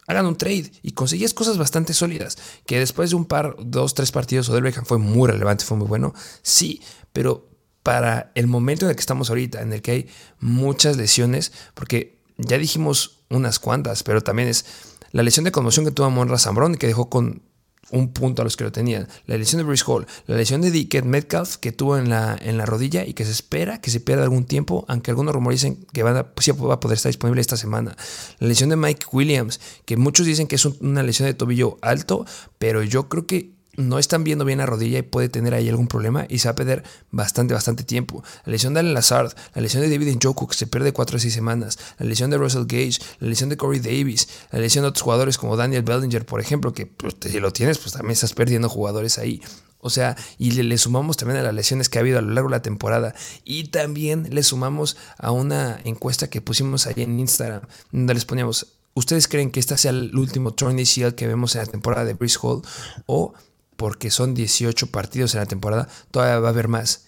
[0.08, 2.38] hagan un trade y conseguías cosas bastante sólidas.
[2.66, 5.88] Que después de un par, dos, tres partidos, Odell Beckham fue muy relevante, fue muy
[5.88, 6.14] bueno.
[6.42, 6.82] Sí,
[7.14, 7.48] pero
[7.82, 10.10] para el momento en el que estamos ahorita, en el que hay
[10.42, 14.66] muchas lesiones, porque ya dijimos unas cuantas, pero también es
[15.14, 17.42] la lesión de conmoción que tuvo Monra Zambrón que dejó con
[17.92, 19.08] un punto a los que lo tenían.
[19.26, 22.58] La lesión de Bruce Hall, la lesión de Dickett Metcalf que tuvo en la, en
[22.58, 26.04] la rodilla y que se espera que se pierda algún tiempo, aunque algunos rumores que
[26.04, 27.96] van a, va a poder estar disponible esta semana.
[28.40, 32.26] La lesión de Mike Williams, que muchos dicen que es una lesión de tobillo alto,
[32.58, 35.88] pero yo creo que no están viendo bien la rodilla y puede tener ahí algún
[35.88, 38.24] problema y se va a perder bastante, bastante tiempo.
[38.46, 41.20] La lesión de Alan Lazard, la lesión de David Njoku que se pierde 4 o
[41.20, 44.90] 6 semanas, la lesión de Russell Gage, la lesión de Corey Davis, la lesión de
[44.90, 48.34] otros jugadores como Daniel Bellinger, por ejemplo, que pues, si lo tienes, pues también estás
[48.34, 49.42] perdiendo jugadores ahí.
[49.82, 52.32] O sea, y le, le, sumamos también a las lesiones que ha habido a lo
[52.32, 53.16] largo de la temporada.
[53.44, 58.68] Y también le sumamos a una encuesta que pusimos ahí en Instagram, donde les poníamos,
[58.94, 62.14] ¿ustedes creen que este sea el último Tourney Shield que vemos en la temporada de
[62.14, 62.62] Brice Hall?
[63.08, 63.34] O
[63.82, 67.08] porque son 18 partidos en la temporada, todavía va a haber más.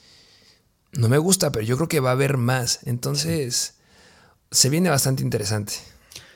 [0.91, 2.79] No me gusta, pero yo creo que va a haber más.
[2.85, 3.75] Entonces,
[4.49, 5.73] se viene bastante interesante.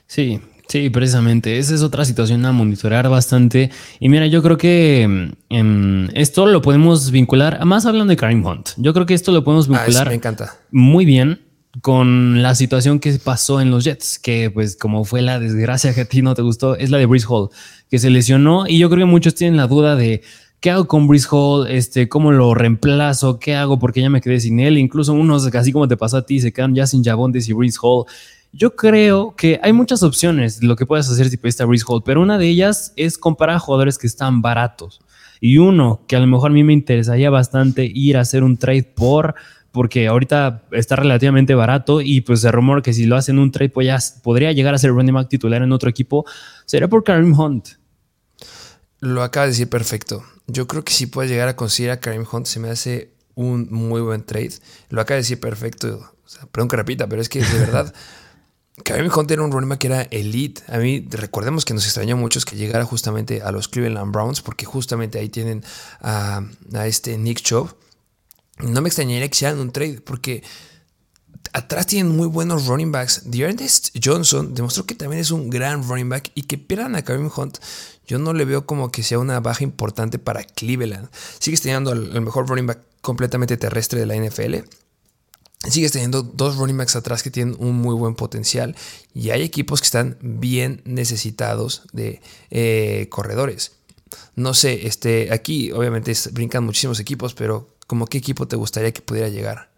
[0.06, 1.58] Sí, sí, precisamente.
[1.58, 3.72] Esa es otra situación a monitorear bastante.
[4.00, 8.70] Y mira, yo creo que em, esto lo podemos vincular, más hablando de Karim Hunt,
[8.78, 10.56] yo creo que esto lo podemos ah, vincular me encanta.
[10.70, 11.47] muy bien
[11.88, 16.02] con la situación que pasó en los Jets, que pues como fue la desgracia que
[16.02, 17.48] a ti no te gustó, es la de Brice Hall,
[17.90, 18.68] que se lesionó.
[18.68, 20.22] Y yo creo que muchos tienen la duda de
[20.60, 24.42] qué hago con Brice Hall, este, cómo lo reemplazo, qué hago porque ya me quedé
[24.42, 27.48] sin él, incluso unos, así como te pasó a ti, se quedan ya sin Jabondes
[27.48, 28.04] y Brice Hall.
[28.52, 31.86] Yo creo que hay muchas opciones de lo que puedes hacer si pediste a Brice
[31.88, 35.00] Hall, pero una de ellas es comparar jugadores que están baratos.
[35.40, 38.58] Y uno que a lo mejor a mí me interesaría bastante ir a hacer un
[38.58, 39.36] trade por
[39.78, 43.70] porque ahorita está relativamente barato y pues se rumor que si lo hacen un trade
[43.70, 46.26] pues podría llegar a ser running back titular en otro equipo,
[46.66, 47.70] sería por Karim Hunt.
[49.00, 50.24] Lo acaba de decir perfecto.
[50.48, 53.68] Yo creo que si puedes llegar a conseguir a Karim Hunt se me hace un
[53.72, 54.54] muy buen trade.
[54.90, 56.12] Lo acaba de decir perfecto.
[56.26, 57.94] O sea, perdón que repita, pero es que de verdad
[58.84, 60.62] Karim Hunt era un running back que era elite.
[60.68, 64.66] A mí recordemos que nos extrañó mucho que llegara justamente a los Cleveland Browns porque
[64.66, 65.64] justamente ahí tienen
[66.02, 67.76] a, a este Nick Chubb
[68.60, 70.44] no me extrañaría que hicieran un trade porque
[71.54, 73.24] atrás tienen muy buenos running backs.
[73.32, 77.30] Ernest Johnson demostró que también es un gran running back y que pierdan a Kareem
[77.36, 77.60] Hunt.
[78.06, 81.10] Yo no le veo como que sea una baja importante para Cleveland.
[81.40, 84.68] Sigues teniendo el mejor running back completamente terrestre de la NFL.
[85.70, 88.76] sigues teniendo dos running backs atrás que tienen un muy buen potencial
[89.14, 93.74] y hay equipos que están bien necesitados de eh, corredores.
[94.36, 99.02] No sé, este, aquí obviamente brincan muchísimos equipos, pero ¿como qué equipo te gustaría que
[99.02, 99.70] pudiera llegar?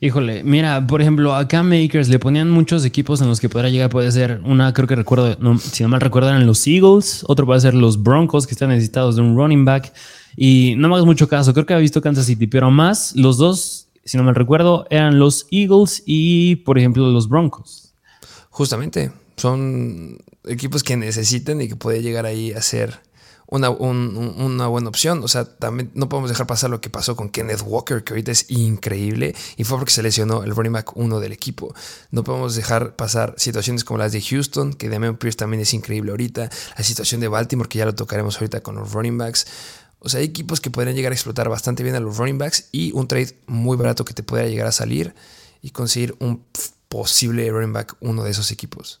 [0.00, 3.90] Híjole, mira, por ejemplo, acá Makers le ponían muchos equipos en los que podría llegar.
[3.90, 7.24] Puede ser una, creo que recuerdo, si no mal recuerdo, eran los Eagles.
[7.26, 9.92] Otro puede ser los Broncos, que están necesitados de un running back.
[10.36, 13.38] Y no me hagas mucho caso, creo que ha visto Kansas City, pero más los
[13.38, 17.92] dos, si no mal recuerdo, eran los Eagles y, por ejemplo, los Broncos.
[18.50, 23.00] Justamente, son equipos que necesitan y que puede llegar ahí a ser
[23.50, 25.22] una, una, buena opción.
[25.24, 28.30] O sea, también no podemos dejar pasar lo que pasó con Kenneth Walker, que ahorita
[28.30, 31.74] es increíble y fue porque se lesionó el running back uno del equipo.
[32.10, 36.10] No podemos dejar pasar situaciones como las de Houston, que Damian Pierce también es increíble
[36.10, 36.50] ahorita.
[36.76, 39.46] La situación de Baltimore, que ya lo tocaremos ahorita con los running backs.
[40.00, 42.68] O sea, hay equipos que podrían llegar a explotar bastante bien a los running backs
[42.70, 45.14] y un trade muy barato que te pueda llegar a salir
[45.62, 46.44] y conseguir un
[46.88, 49.00] posible running back uno de esos equipos.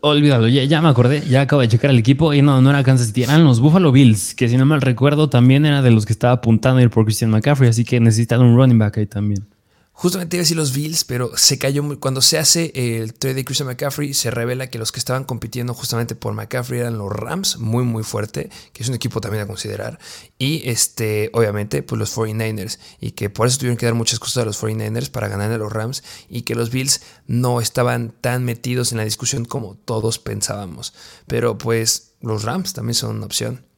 [0.00, 3.08] Olvídalo, ya, me acordé, ya acabo de checar el equipo y no, no era Kansas
[3.08, 6.12] City, eran los Buffalo Bills, que si no mal recuerdo también era de los que
[6.12, 9.46] estaba apuntando ir por Christian McCaffrey, así que necesitan un running back ahí también.
[9.94, 11.98] Justamente iba a decir los Bills, pero se cayó muy.
[11.98, 15.74] Cuando se hace el trade de Christian McCaffrey, se revela que los que estaban compitiendo
[15.74, 19.46] justamente por McCaffrey eran los Rams, muy, muy fuerte, que es un equipo también a
[19.46, 19.98] considerar.
[20.38, 22.78] Y este, obviamente, pues los 49ers.
[23.00, 25.58] Y que por eso tuvieron que dar muchas cosas a los 49ers para ganar a
[25.58, 26.02] los Rams.
[26.28, 30.94] Y que los Bills no estaban tan metidos en la discusión como todos pensábamos.
[31.26, 33.71] Pero pues los Rams también son una opción.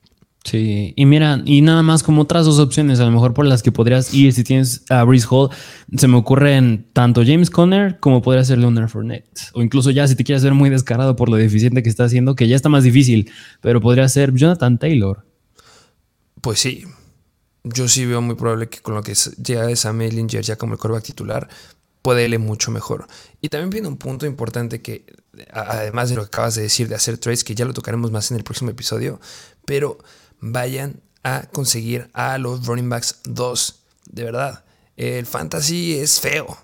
[0.44, 3.62] Sí, y mira, y nada más como otras dos opciones, a lo mejor por las
[3.62, 5.48] que podrías ir si tienes a Breeze Hall,
[5.96, 9.40] se me ocurren tanto James Conner como podría ser Leonard Fournette.
[9.54, 12.36] O incluso ya si te quieres ver muy descarado por lo deficiente que está haciendo,
[12.36, 15.24] que ya está más difícil, pero podría ser Jonathan Taylor.
[16.42, 16.84] Pues sí,
[17.62, 20.74] yo sí veo muy probable que con lo que llega de Sam Ellinger ya como
[20.74, 21.48] el coreback titular,
[22.02, 23.06] puede irle mucho mejor.
[23.40, 25.06] Y también viene un punto importante que,
[25.50, 28.30] además de lo que acabas de decir de hacer trades, que ya lo tocaremos más
[28.30, 29.18] en el próximo episodio,
[29.64, 29.96] pero
[30.44, 33.82] vayan a conseguir a los running backs 2.
[34.10, 34.64] De verdad,
[34.96, 36.58] el fantasy es feo.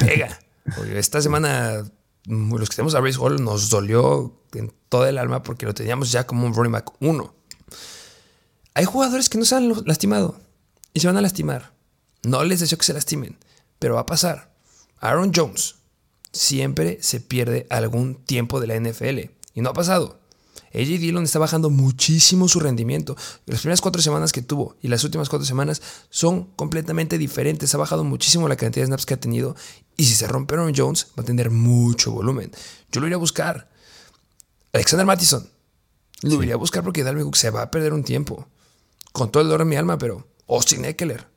[0.00, 0.38] pega.
[0.94, 1.84] Esta semana
[2.26, 6.10] los que tenemos a Race Hall nos dolió en toda el alma porque lo teníamos
[6.10, 7.34] ya como un running back 1.
[8.74, 10.40] Hay jugadores que no se han lastimado
[10.92, 11.72] y se van a lastimar.
[12.24, 13.38] No les deseo que se lastimen,
[13.78, 14.52] pero va a pasar.
[14.98, 15.76] Aaron Jones
[16.32, 20.18] siempre se pierde algún tiempo de la NFL y no ha pasado.
[20.76, 23.16] AJ Dillon está bajando muchísimo su rendimiento.
[23.46, 27.74] Las primeras cuatro semanas que tuvo y las últimas cuatro semanas son completamente diferentes.
[27.74, 29.56] Ha bajado muchísimo la cantidad de snaps que ha tenido.
[29.96, 32.52] Y si se romperon Jones, va a tener mucho volumen.
[32.92, 33.70] Yo lo iría a buscar.
[34.72, 35.48] Alexander Mattison.
[36.22, 38.46] Lo iría a buscar porque Dalvin Cook se va a perder un tiempo.
[39.12, 41.35] Con todo el dolor en mi alma, pero Austin Eckler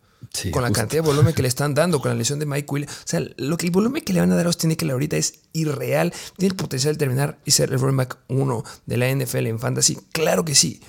[0.52, 2.94] con la cantidad de volumen que le están dando, con la lesión de Mike Williams.
[2.94, 5.18] O sea, lo que el volumen que le van a dar a Austin Eckler ahorita
[5.18, 6.14] es irreal.
[6.38, 9.60] Tiene el potencial de terminar y ser el running back 1 de la NFL en
[9.60, 9.98] fantasy.
[10.12, 10.82] Claro que sí.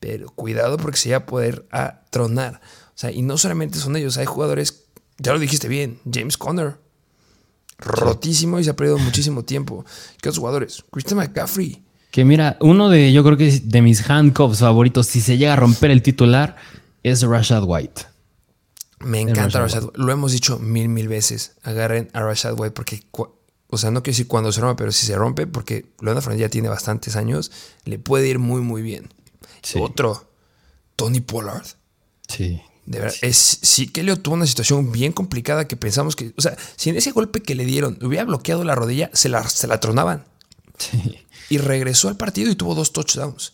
[0.00, 2.60] Pero cuidado porque se va a poder a tronar.
[2.88, 4.84] O sea, y no solamente son ellos, hay jugadores,
[5.18, 6.76] ya lo dijiste bien, James Conner,
[7.78, 9.84] rotísimo y se ha perdido muchísimo tiempo.
[10.20, 10.84] ¿Qué otros jugadores?
[10.90, 11.82] Christian McCaffrey.
[12.10, 15.56] Que mira, uno de, yo creo que de mis handcuffs favoritos, si se llega a
[15.56, 16.56] romper el titular,
[17.02, 18.02] es Rashad White.
[19.00, 19.98] Me encanta Rashad White.
[19.98, 21.52] Lo hemos dicho mil, mil veces.
[21.62, 25.06] Agarren a Rashad White porque, o sea, no quiero decir cuando se rompe, pero si
[25.06, 27.50] se rompe, porque Leonard Fournette ya tiene bastantes años,
[27.84, 29.08] le puede ir muy, muy bien.
[29.76, 30.28] Otro,
[30.96, 31.66] Tony Pollard.
[32.28, 32.60] Sí.
[32.86, 36.40] De verdad, es, sí que Leo tuvo una situación bien complicada que pensamos que, o
[36.40, 39.66] sea, si en ese golpe que le dieron hubiera bloqueado la rodilla, se la, se
[39.66, 40.24] la tronaban.
[40.78, 41.18] Sí.
[41.50, 43.52] Y regresó al partido y tuvo dos touchdowns.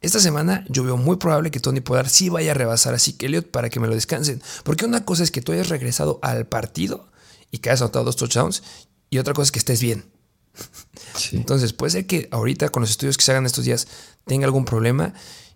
[0.00, 3.26] Esta semana yo veo muy probable que Tony Pollard sí vaya a rebasar a Zeke
[3.26, 4.42] Elliott para que me lo descansen.
[4.62, 7.08] Porque una cosa es que tú hayas regresado al partido
[7.50, 8.62] y que hayas anotado dos touchdowns
[9.10, 10.04] y otra cosa es que estés bien.
[11.32, 13.88] Entonces puede ser que ahorita con los estudios que se hagan estos días
[14.26, 15.14] tenga algún problema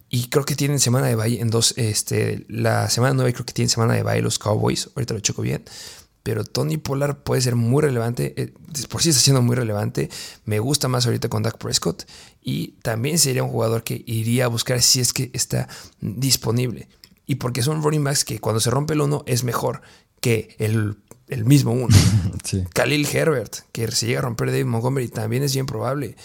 [0.08, 3.52] y creo que tienen semana de bye en dos, este, la semana 9 creo que
[3.52, 5.64] tienen semana de bye los Cowboys, ahorita lo checo bien
[6.22, 8.34] pero Tony Pollard puede ser muy relevante.
[8.36, 8.52] Eh,
[8.88, 10.10] por sí está siendo muy relevante.
[10.44, 12.04] Me gusta más ahorita con Dak Prescott.
[12.42, 15.68] Y también sería un jugador que iría a buscar si es que está
[16.00, 16.88] disponible.
[17.26, 19.82] Y porque son running backs que cuando se rompe el uno es mejor
[20.20, 20.98] que el,
[21.44, 21.96] mismo uno.
[22.74, 26.16] Khalil Herbert, que se llega a romper David Montgomery, también es bien probable.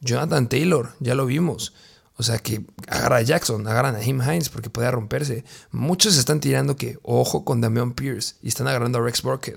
[0.00, 1.72] Jonathan Taylor, ya lo vimos.
[2.16, 5.44] O sea, que agarra a Jackson, agarran a Jim Hines porque puede romperse.
[5.72, 9.56] Muchos están tirando que ojo con Damian Pierce y están agarrando a Rex Burkhead.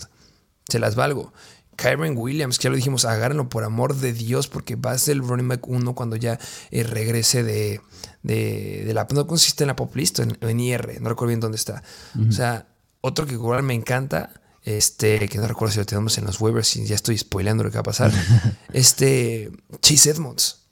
[0.68, 1.34] Se las valgo.
[1.78, 5.18] Kyron Williams, que ya lo dijimos, agárrenlo por amor de Dios porque va a ser
[5.18, 6.40] el running back 1 cuando ya
[6.72, 7.82] eh, regrese de,
[8.24, 9.08] de, la...
[9.14, 11.84] No consiste en la pop list, en, IR, no recuerdo bien dónde está.
[12.28, 12.68] O sea,
[13.02, 14.32] otro que igual me encanta
[14.64, 17.70] Este, que no recuerdo si lo tenemos en los waivers y ya estoy spoileando lo
[17.70, 18.12] que va a pasar.
[18.74, 20.67] este, Chase Edmonds.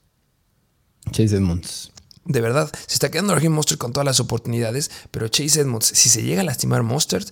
[1.11, 1.91] Chase Edmonds.
[2.25, 6.09] De verdad, se está quedando Raheem Monster con todas las oportunidades, pero Chase Edmonds, si
[6.09, 7.23] se llega a lastimar Monster,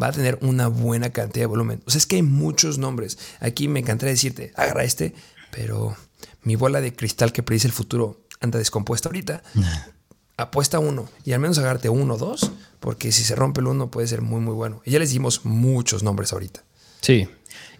[0.00, 1.82] va a tener una buena cantidad de volumen.
[1.86, 3.18] O sea, es que hay muchos nombres.
[3.40, 5.14] Aquí me encantaría decirte, agarra este,
[5.50, 5.96] pero
[6.42, 9.42] mi bola de cristal que predice el futuro anda descompuesta ahorita.
[10.38, 13.90] Apuesta uno y al menos agarrarte uno o dos, porque si se rompe el uno
[13.90, 14.80] puede ser muy, muy bueno.
[14.86, 16.64] Y ya les dimos muchos nombres ahorita.
[17.02, 17.28] Sí,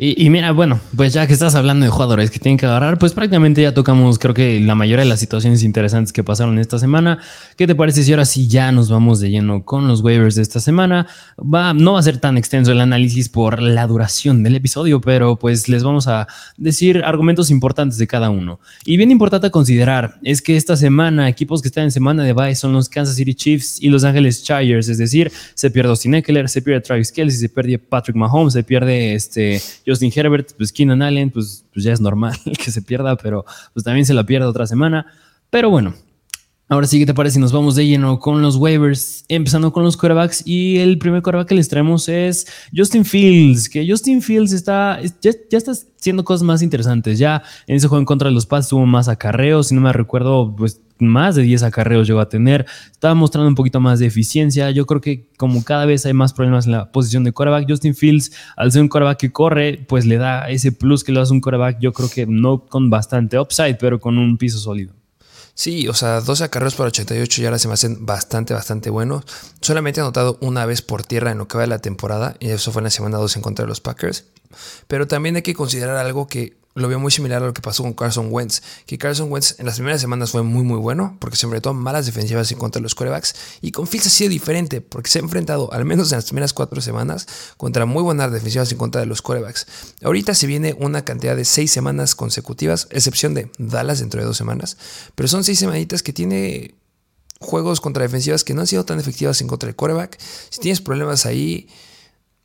[0.00, 3.12] y, mira, bueno, pues ya que estás hablando de jugadores que tienen que agarrar, pues
[3.14, 7.18] prácticamente ya tocamos, creo que la mayoría de las situaciones interesantes que pasaron esta semana.
[7.56, 10.42] ¿Qué te parece si ahora sí ya nos vamos de lleno con los waivers de
[10.42, 11.08] esta semana?
[11.36, 15.34] Va, no va a ser tan extenso el análisis por la duración del episodio, pero
[15.34, 18.60] pues les vamos a decir argumentos importantes de cada uno.
[18.84, 22.34] Y bien importante a considerar es que esta semana, equipos que están en semana de
[22.34, 26.14] bye son los Kansas City Chiefs y Los Ángeles Chargers, es decir, se pierde Austin
[26.14, 30.72] Eckler, se pierde Travis Kelce, se pierde Patrick Mahomes, se pierde este Justin Herbert, pues
[30.72, 34.24] Keenan Allen, pues, pues ya es normal que se pierda, pero pues también se la
[34.24, 35.06] pierde otra semana.
[35.50, 35.94] Pero bueno,
[36.70, 39.24] Ahora sí, ¿qué te parece nos vamos de lleno con los waivers?
[39.28, 40.42] Empezando con los quarterbacks.
[40.46, 43.70] Y el primer quarterback que les traemos es Justin Fields.
[43.70, 47.18] Que Justin Fields está, ya, está haciendo cosas más interesantes.
[47.18, 49.68] Ya en ese juego en contra de los Pats tuvo más acarreos.
[49.68, 52.66] Si no me recuerdo, pues más de 10 acarreos llegó a tener.
[52.90, 54.70] Estaba mostrando un poquito más de eficiencia.
[54.70, 57.94] Yo creo que como cada vez hay más problemas en la posición de quarterback, Justin
[57.94, 61.32] Fields, al ser un quarterback que corre, pues le da ese plus que le hace
[61.32, 61.78] un quarterback.
[61.80, 64.97] Yo creo que no con bastante upside, pero con un piso sólido.
[65.58, 69.24] Sí, o sea, 12 acarreos por 88 yardas se me hacen bastante, bastante buenos.
[69.60, 72.50] Solamente he anotado una vez por tierra en lo que va de la temporada, y
[72.50, 74.26] eso fue en la semana 2 en contra de los Packers.
[74.86, 77.82] Pero también hay que considerar algo que lo veo muy similar a lo que pasó
[77.82, 78.62] con Carson Wentz.
[78.86, 81.72] Que Carson Wentz en las primeras semanas fue muy muy bueno porque se enfrentó a
[81.72, 83.34] malas defensivas en contra de los corebacks.
[83.60, 86.52] Y con Fields ha sido diferente porque se ha enfrentado, al menos en las primeras
[86.52, 89.66] cuatro semanas, contra muy buenas defensivas en contra de los corebacks.
[90.02, 94.36] Ahorita se viene una cantidad de seis semanas consecutivas, excepción de Dallas dentro de dos
[94.36, 94.76] semanas.
[95.14, 96.74] Pero son seis semanitas que tiene
[97.40, 100.18] juegos contra defensivas que no han sido tan efectivas en contra del coreback.
[100.50, 101.68] Si tienes problemas ahí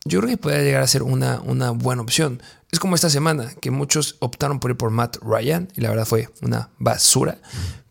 [0.06, 2.42] yo creo que puede llegar a ser una, una buena opción.
[2.72, 6.06] Es como esta semana, que muchos optaron por ir por Matt Ryan y la verdad
[6.06, 7.38] fue una basura.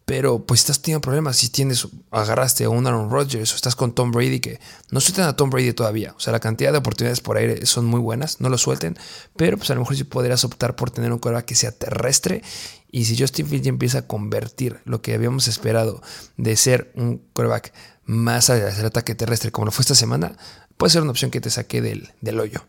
[0.04, 3.94] Pero pues estás teniendo problemas si tienes, agarraste a un Aaron Rodgers o estás con
[3.94, 6.12] Tom Brady, que no suelten a Tom Brady todavía.
[6.16, 8.98] O sea, la cantidad de oportunidades por aire son muy buenas, no lo suelten.
[9.36, 12.42] Pero pues a lo mejor sí podrías optar por tener un coreback que sea terrestre.
[12.90, 16.02] Y si Justin Fields empieza a convertir lo que habíamos esperado
[16.36, 17.72] de ser un coreback
[18.04, 20.36] más de hacer ataque terrestre como lo fue esta semana,
[20.76, 22.62] puede ser una opción que te saque del, del hoyo.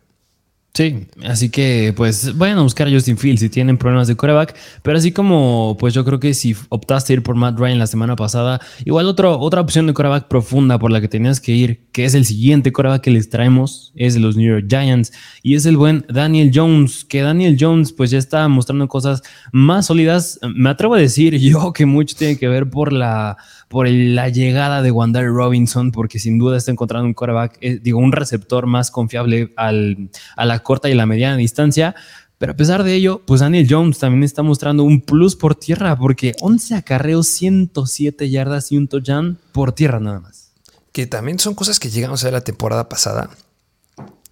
[0.76, 4.56] Sí, así que pues vayan a buscar a Justin Fields si tienen problemas de coreback,
[4.82, 8.16] pero así como pues yo creo que si optaste ir por Matt Ryan la semana
[8.16, 12.06] pasada, igual otro, otra opción de coreback profunda por la que tenías que ir, que
[12.06, 15.14] es el siguiente coreback que les traemos, es de los New York Giants
[15.44, 19.86] y es el buen Daniel Jones, que Daniel Jones pues ya está mostrando cosas más
[19.86, 23.38] sólidas, me atrevo a decir yo que mucho tiene que ver por la
[23.74, 27.98] por la llegada de Wandale Robinson, porque sin duda está encontrando un quarterback, eh, digo,
[27.98, 31.96] un receptor más confiable al, a la corta y la mediana distancia.
[32.38, 35.98] Pero a pesar de ello, pues Daniel Jones también está mostrando un plus por tierra,
[35.98, 40.52] porque 11 acarreos, 107 yardas y un touchdown por tierra nada más.
[40.92, 43.32] Que también son cosas que llegamos a ver la temporada pasada.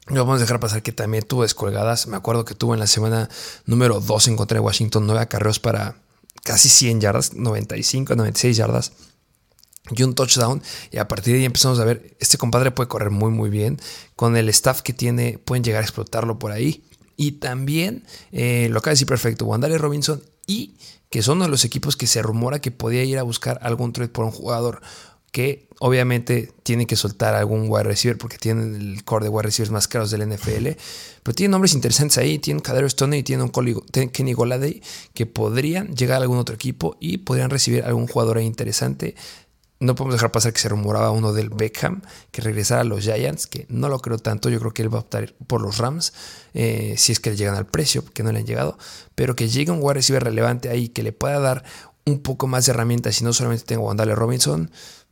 [0.08, 2.06] No vamos a dejar pasar que también tuvo descolgadas.
[2.06, 3.27] Me acuerdo que tuvo en la semana
[3.65, 5.95] número 2 en contra de Washington 9 acarreos para
[6.43, 8.91] casi 100 yardas, 95, 96 yardas
[9.89, 10.62] y un touchdown.
[10.91, 13.80] Y a partir de ahí empezamos a ver, este compadre puede correr muy, muy bien.
[14.15, 16.84] Con el staff que tiene, pueden llegar a explotarlo por ahí.
[17.17, 20.76] Y también, eh, lo acaba de decir perfecto, Wandale Robinson y
[21.10, 23.94] que son uno de los equipos que se rumora que podía ir a buscar algún
[23.94, 24.82] trade por un jugador
[25.32, 29.72] que obviamente tiene que soltar algún wide receiver porque tienen el core de wide receivers
[29.72, 30.67] más caros del NFL.
[31.24, 32.38] Pero tienen nombres interesantes ahí.
[32.38, 34.82] Tienen Kader Stone y tienen un Kenny Goladay
[35.13, 39.15] que podrían llegar a algún otro equipo y podrían recibir algún jugador ahí interesante.
[39.82, 43.48] No podemos dejar pasar que se rumoraba uno del Beckham que regresara a los Giants,
[43.48, 44.50] que no lo creo tanto.
[44.50, 46.13] Yo creo que él va a optar por los Rams,
[46.54, 48.78] eh, si es que le llegan al precio, que no le han llegado.
[49.15, 51.63] Pero que llegue un wide receiver relevante ahí, que le pueda dar
[52.06, 54.70] un poco más de herramientas y no solamente tengo a Wandale Robinson,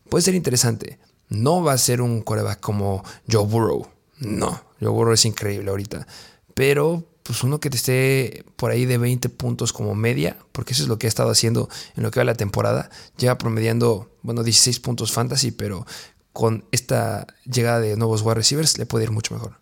[0.08, 1.00] puede ser interesante.
[1.30, 3.88] No va a ser un coreback como Joe Burrow.
[4.20, 6.06] No, Joe Burrow es increíble ahorita.
[6.54, 10.84] Pero pues uno que te esté por ahí de 20 puntos como media, porque eso
[10.84, 12.90] es lo que ha estado haciendo en lo que va la temporada.
[13.18, 15.86] Lleva promediando, bueno, 16 puntos fantasy, pero
[16.34, 19.60] con esta llegada de nuevos wide receivers le puede ir mucho mejor.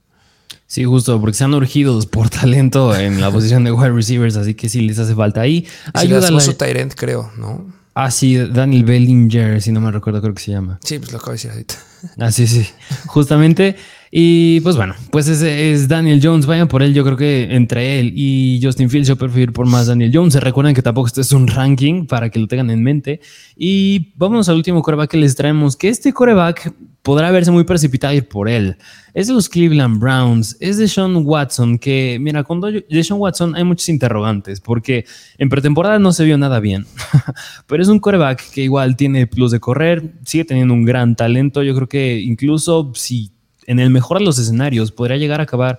[0.65, 4.53] Sí, justo, porque se han urgidos por talento en la posición de wide receivers, así
[4.53, 5.67] que sí les hace falta ahí.
[5.93, 7.65] Ayuda a su Tyrant, creo, ¿no?
[7.99, 10.79] Ah, sí, Daniel Bellinger, si no me recuerdo, creo que se llama.
[10.83, 11.75] Sí, pues lo acabo de decir ahorita.
[12.19, 12.67] Ah, sí, sí.
[13.07, 13.75] Justamente.
[14.11, 16.45] Y pues bueno, pues ese es Daniel Jones.
[16.45, 16.93] Vayan por él.
[16.93, 20.33] Yo creo que entre él y Justin Fields, yo prefiero por más Daniel Jones.
[20.33, 23.19] Se que tampoco este es un ranking para que lo tengan en mente.
[23.55, 26.73] Y vámonos al último coreback que les traemos, que este coreback
[27.07, 28.75] podrá verse muy precipitado ir por él.
[29.13, 33.63] Es de los Cleveland Browns, es de Sean Watson, que mira, con Sean Watson hay
[33.63, 35.05] muchos interrogantes, porque
[35.37, 36.85] en pretemporada no se vio nada bien,
[37.65, 41.63] pero es un coreback que igual tiene plus de correr, sigue teniendo un gran talento.
[41.63, 43.31] Yo creo que incluso si
[43.67, 45.77] en el mejor de los escenarios podría llegar a acabar,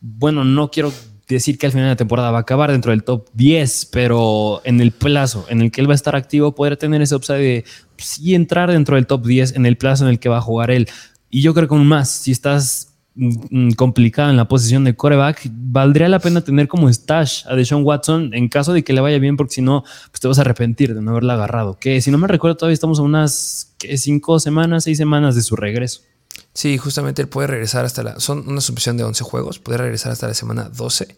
[0.00, 0.92] bueno, no quiero
[1.34, 4.60] decir que al final de la temporada va a acabar dentro del top 10, pero
[4.64, 7.38] en el plazo en el que él va a estar activo, podría tener ese upside
[7.38, 7.64] de
[7.96, 10.70] sí entrar dentro del top 10 en el plazo en el que va a jugar
[10.70, 10.88] él.
[11.30, 14.96] Y yo creo que aún más, si estás mm, mm, complicado en la posición de
[14.96, 19.00] coreback, valdría la pena tener como stash a Deshaun Watson en caso de que le
[19.00, 21.78] vaya bien, porque si no, pues te vas a arrepentir de no haberla agarrado.
[21.78, 25.54] Que si no me recuerdo, todavía estamos a unas cinco semanas, seis semanas de su
[25.54, 26.02] regreso.
[26.52, 28.20] Sí, justamente él puede regresar hasta la.
[28.20, 31.16] Son una supresión de 11 juegos, puede regresar hasta la semana 12,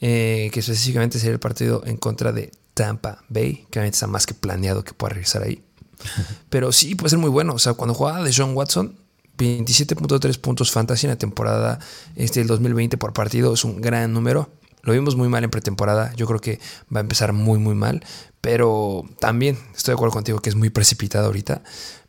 [0.00, 4.26] eh, que específicamente sería el partido en contra de Tampa Bay, que obviamente está más
[4.26, 5.64] que planeado que pueda regresar ahí.
[6.50, 7.54] Pero sí, puede ser muy bueno.
[7.54, 8.96] O sea, cuando jugaba de John Watson,
[9.38, 11.78] 27.3 puntos fantasy en la temporada
[12.16, 14.50] este, del 2020 por partido es un gran número.
[14.82, 16.12] Lo vimos muy mal en pretemporada.
[16.14, 16.60] Yo creo que
[16.94, 18.04] va a empezar muy, muy mal.
[18.40, 21.62] Pero también estoy de acuerdo contigo que es muy precipitado ahorita.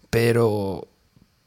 [0.09, 0.87] Pero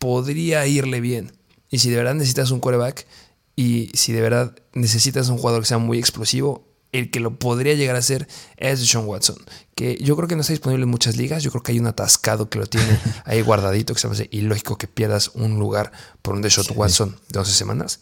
[0.02, 1.30] podría irle bien.
[1.70, 3.06] Y si de verdad necesitas un quarterback
[3.54, 7.74] y si de verdad necesitas un jugador que sea muy explosivo, el que lo podría
[7.74, 8.26] llegar a ser
[8.56, 9.36] es Sean Watson,
[9.76, 11.44] que yo creo que no está disponible en muchas ligas.
[11.44, 14.28] Yo creo que hay un atascado que lo tiene ahí guardadito, que se me hace
[14.32, 18.00] ilógico que pierdas un lugar por un Deshaun Watson de 11 semanas.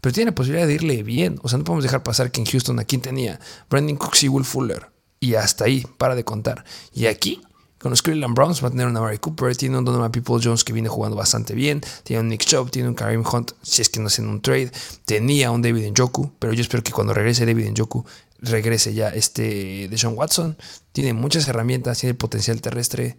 [0.00, 1.38] Pero tiene la posibilidad de irle bien.
[1.42, 4.46] O sea, no podemos dejar pasar que en Houston aquí tenía Brandon Cooks y Will
[4.46, 4.90] Fuller.
[5.20, 6.64] Y hasta ahí, para de contar.
[6.94, 7.42] Y aquí
[7.86, 10.64] con los Cleveland Browns va a tener un Amari Cooper, tiene un Donovan People Jones
[10.64, 13.88] que viene jugando bastante bien, tiene un Nick Chubb, tiene un Kareem Hunt, si es
[13.88, 14.72] que no hacen un trade,
[15.04, 18.04] tenía un David Njoku, pero yo espero que cuando regrese David Njoku
[18.40, 20.56] regrese ya este de Sean Watson,
[20.90, 23.18] tiene muchas herramientas, tiene potencial terrestre,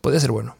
[0.00, 0.56] puede ser bueno.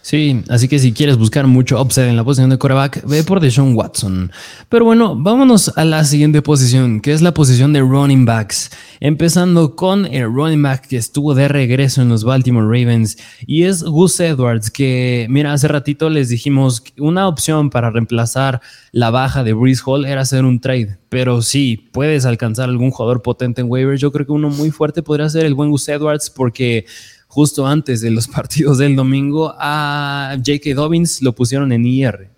[0.00, 3.40] Sí, así que si quieres buscar mucho upside en la posición de coreback, ve por
[3.40, 4.32] Deshaun Watson.
[4.68, 8.70] Pero bueno, vámonos a la siguiente posición, que es la posición de running backs.
[9.00, 13.82] Empezando con el running back que estuvo de regreso en los Baltimore Ravens y es
[13.82, 18.60] Gus Edwards, que mira, hace ratito les dijimos que una opción para reemplazar
[18.92, 20.96] la baja de Breeze Hall era hacer un trade.
[21.10, 24.00] Pero sí, puedes alcanzar algún jugador potente en waivers.
[24.00, 26.86] Yo creo que uno muy fuerte podría ser el buen Gus Edwards porque
[27.28, 30.74] justo antes de los partidos del domingo, a J.K.
[30.74, 32.30] Dobbins lo pusieron en IR.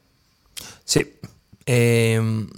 [0.84, 1.06] Sí.
[1.64, 2.48] Em,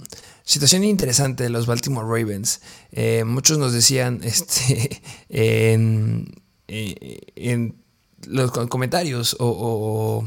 [0.43, 2.61] situación interesante de los Baltimore Ravens.
[2.91, 7.73] Eh, muchos nos decían este, en, eh,
[8.27, 10.25] los comentarios o,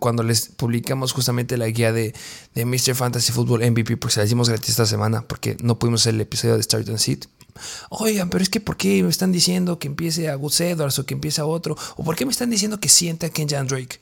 [0.00, 2.14] cuando les publicamos justamente la guía de,
[2.54, 2.94] de Mr.
[2.94, 6.20] Fantasy Football MVP, porque se la hicimos gratis esta semana, porque no pudimos hacer el
[6.20, 7.26] episodio de Start and Seat.
[7.90, 11.06] Oigan, pero es que ¿por qué me están diciendo que empiece a Gus Edwards o
[11.06, 11.76] que empiece a otro?
[11.96, 14.00] ¿O por qué me están diciendo que sienta a Kenjan Drake?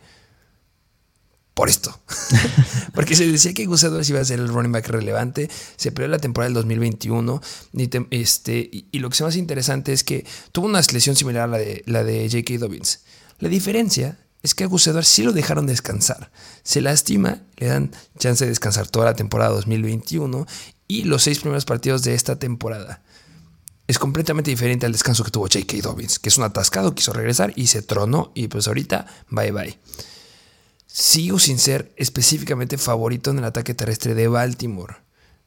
[1.54, 1.96] Por esto.
[2.94, 5.48] Porque se decía que Gus Edwards iba a ser el running back relevante.
[5.76, 7.40] Se perdió la temporada del 2021.
[7.74, 11.46] Y, este, y, lo que es más interesante es que tuvo una lesión similar a
[11.46, 12.58] la de, la de J.K.
[12.58, 13.04] Dobbins.
[13.38, 16.32] La diferencia es que a Gus Edwards sí lo dejaron descansar.
[16.64, 20.46] Se lastima, le dan chance de descansar toda la temporada 2021
[20.88, 23.03] y los seis primeros partidos de esta temporada
[23.86, 25.76] es completamente diferente al descanso que tuvo J.K.
[25.82, 29.78] Dobbins, que es un atascado, quiso regresar y se tronó y pues ahorita bye bye.
[30.86, 34.94] Sigo sin ser específicamente favorito en el ataque terrestre de Baltimore,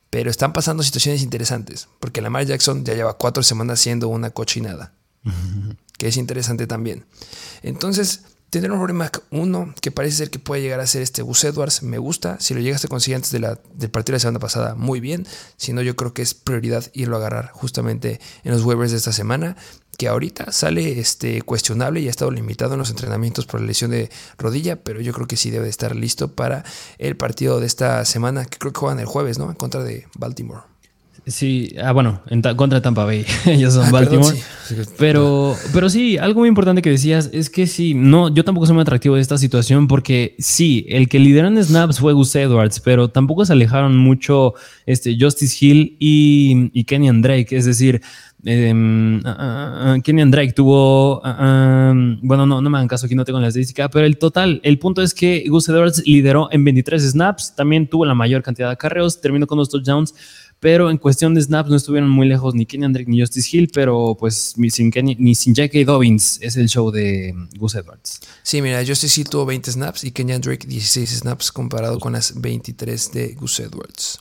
[0.10, 4.94] pero están pasando situaciones interesantes, porque Lamar Jackson ya lleva cuatro semanas siendo una cochinada,
[5.98, 7.06] que es interesante también.
[7.64, 11.44] Entonces, Tener un back 1 que parece ser que puede llegar a ser este Gus
[11.44, 12.40] Edwards, me gusta.
[12.40, 15.28] Si lo llegaste a conseguir antes de del partido de la semana pasada, muy bien.
[15.58, 18.98] Si no, yo creo que es prioridad irlo a agarrar justamente en los waivers de
[18.98, 19.58] esta semana.
[19.98, 23.92] Que ahorita sale este, cuestionable y ha estado limitado en los entrenamientos por la lesión
[23.92, 26.64] de rodilla, pero yo creo que sí debe estar listo para
[27.00, 29.50] el partido de esta semana, que creo que juegan el jueves, ¿no?
[29.50, 30.62] En contra de Baltimore.
[31.28, 33.26] Sí, ah, bueno, en contra de Tampa Bay.
[33.46, 34.38] Ellos son ah, Baltimore.
[34.98, 38.76] Pero, pero sí, algo muy importante que decías es que sí, no, yo tampoco soy
[38.76, 42.80] muy atractivo de esta situación porque sí, el que lideró en snaps fue Gus Edwards,
[42.80, 44.54] pero tampoco se alejaron mucho
[44.86, 47.56] este, Justice Hill y, y Kenyan Drake.
[47.56, 48.02] Es decir,
[48.46, 53.90] eh, Kenyan Drake tuvo, bueno, no, no me hagan caso, aquí no tengo la estadística,
[53.90, 58.06] pero el total, el punto es que Gus Edwards lideró en 23 snaps, también tuvo
[58.06, 60.14] la mayor cantidad de carreos, terminó con dos touchdowns
[60.60, 63.70] pero en cuestión de snaps no estuvieron muy lejos ni Kenny Drake ni Justice Hill,
[63.74, 65.80] pero pues sin ni sin J.K.
[65.86, 68.20] Dobbins es el show de Gus Edwards.
[68.44, 72.40] Sí, mira, Justice Hill tuvo 20 snaps y Kenny Drake 16 snaps comparado con las
[72.40, 74.20] 23 de Gus Edwards.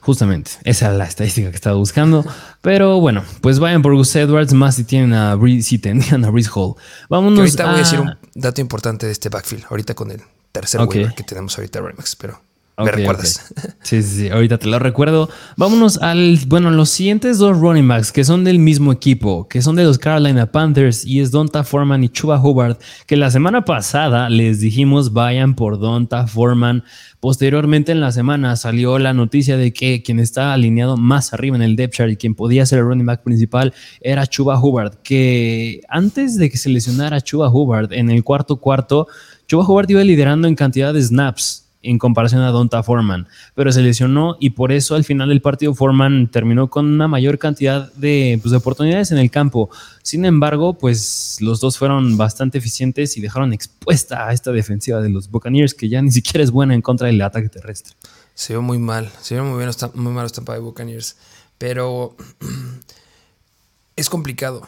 [0.00, 2.24] Justamente, esa es la estadística que estaba buscando.
[2.60, 6.50] Pero bueno, pues vayan por Gus Edwards, más si tienen a si tenían a Breeze
[6.52, 6.74] Hall.
[7.08, 7.38] Vámonos.
[7.38, 11.14] ahorita voy a decir un dato importante de este backfield, ahorita con el tercer waiver
[11.14, 12.42] que tenemos ahorita, Remax, pero
[12.84, 13.52] ¿Me recuerdas?
[13.82, 15.28] Sí, sí, sí, ahorita te lo recuerdo.
[15.56, 19.74] Vámonos al, bueno, los siguientes dos running backs que son del mismo equipo, que son
[19.74, 24.30] de los Carolina Panthers y es Donta Foreman y Chuba Hubbard, que la semana pasada
[24.30, 26.84] les dijimos vayan por Donta Foreman.
[27.18, 31.62] Posteriormente en la semana salió la noticia de que quien está alineado más arriba en
[31.62, 35.82] el depth chart y quien podía ser el running back principal era Chuba Hubbard, que
[35.88, 39.06] antes de que se lesionara Chuba Hubbard en el cuarto cuarto,
[39.46, 43.82] Chuba Hubbard iba liderando en cantidad de snaps en comparación a Donta Foreman, pero se
[43.82, 48.38] lesionó y por eso al final del partido Foreman terminó con una mayor cantidad de,
[48.40, 49.70] pues, de, oportunidades en el campo.
[50.02, 55.08] Sin embargo, pues los dos fueron bastante eficientes y dejaron expuesta a esta defensiva de
[55.08, 57.94] los Buccaneers que ya ni siquiera es buena en contra del ataque terrestre.
[58.34, 61.16] Se vio muy mal, se vio muy, bien, muy mal los de Buccaneers,
[61.58, 62.16] pero
[63.96, 64.66] es complicado.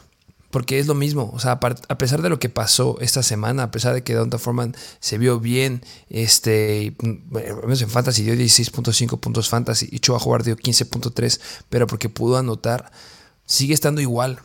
[0.54, 3.70] Porque es lo mismo, o sea, a pesar de lo que pasó esta semana, a
[3.72, 9.88] pesar de que Donta Foreman se vio bien, este, en Fantasy dio 16.5 puntos Fantasy
[9.90, 12.92] y Choa jugar dio 15.3, pero porque pudo anotar,
[13.44, 14.38] sigue estando igual.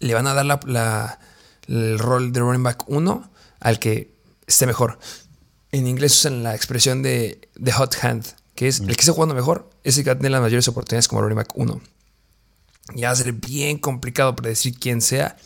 [0.00, 1.20] Le van a dar la,
[1.68, 3.30] el rol de running back 1
[3.60, 4.12] al que
[4.48, 4.98] esté mejor.
[5.70, 8.24] En inglés usan la expresión de, de hot hand,
[8.56, 11.22] que es el que esté jugando mejor, es el que tiene las mayores oportunidades como
[11.22, 11.80] running back 1.
[12.94, 15.36] Ya va a ser bien complicado predecir quién sea.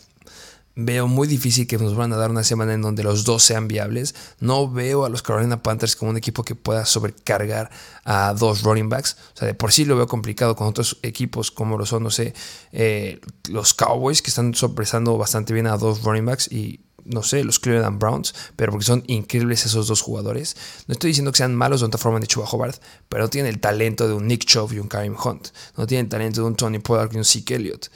[0.77, 3.69] Veo muy difícil que nos van a dar una semana en donde los dos sean
[3.69, 4.13] viables.
[4.41, 7.69] No veo a los Carolina Panthers como un equipo que pueda sobrecargar
[8.03, 9.15] a dos running backs.
[9.35, 12.11] O sea, de por sí lo veo complicado con otros equipos como lo son, no
[12.11, 12.33] sé,
[12.73, 17.43] eh, los Cowboys que están sorpresando bastante bien a dos running backs y no sé,
[17.43, 20.57] los Cleveland Browns, pero porque son increíbles esos dos jugadores.
[20.87, 23.59] No estoy diciendo que sean malos Donta Foreman y Chuba Hobart, pero no tienen el
[23.59, 25.49] talento de un Nick Chubb y un Karim Hunt.
[25.77, 27.89] No tienen el talento de un Tony Pollard y un Zeke Elliott.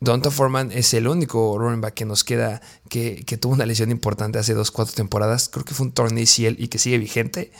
[0.00, 3.92] Donta Foreman es el único running back que nos queda que, que tuvo una lesión
[3.92, 5.48] importante hace dos, cuatro temporadas.
[5.48, 7.52] Creo que fue un torneo y que sigue vigente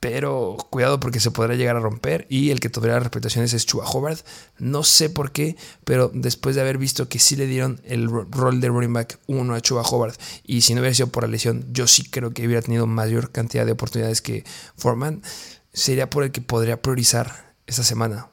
[0.00, 3.66] pero cuidado porque se podrá llegar a romper y el que tendrá las reputaciones es
[3.66, 4.24] Chua Hobart.
[4.58, 8.60] No sé por qué, pero después de haber visto que sí le dieron el rol
[8.60, 11.66] de running back 1 a Chua Hobart y si no hubiera sido por la lesión,
[11.72, 14.44] yo sí creo que hubiera tenido mayor cantidad de oportunidades que
[14.76, 15.22] Foreman,
[15.72, 18.28] sería por el que podría priorizar esta semana.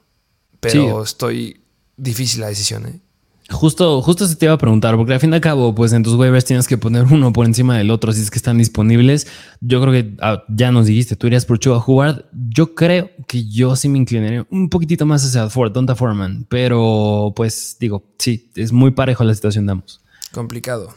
[0.60, 1.62] Pero estoy
[1.96, 3.00] difícil la decisión, ¿eh?
[3.48, 6.02] Justo, justo se te iba a preguntar, porque al fin y al cabo, pues en
[6.02, 9.28] tus waivers tienes que poner uno por encima del otro si es que están disponibles.
[9.60, 12.28] Yo creo que ah, ya nos dijiste, tú irías por Chuba jugar.
[12.32, 17.32] Yo creo que yo sí me inclinaría un poquitito más hacia Ford, Donta Foreman, pero
[17.36, 20.00] pues digo, sí, es muy parejo la situación, damos.
[20.32, 20.92] Complicado.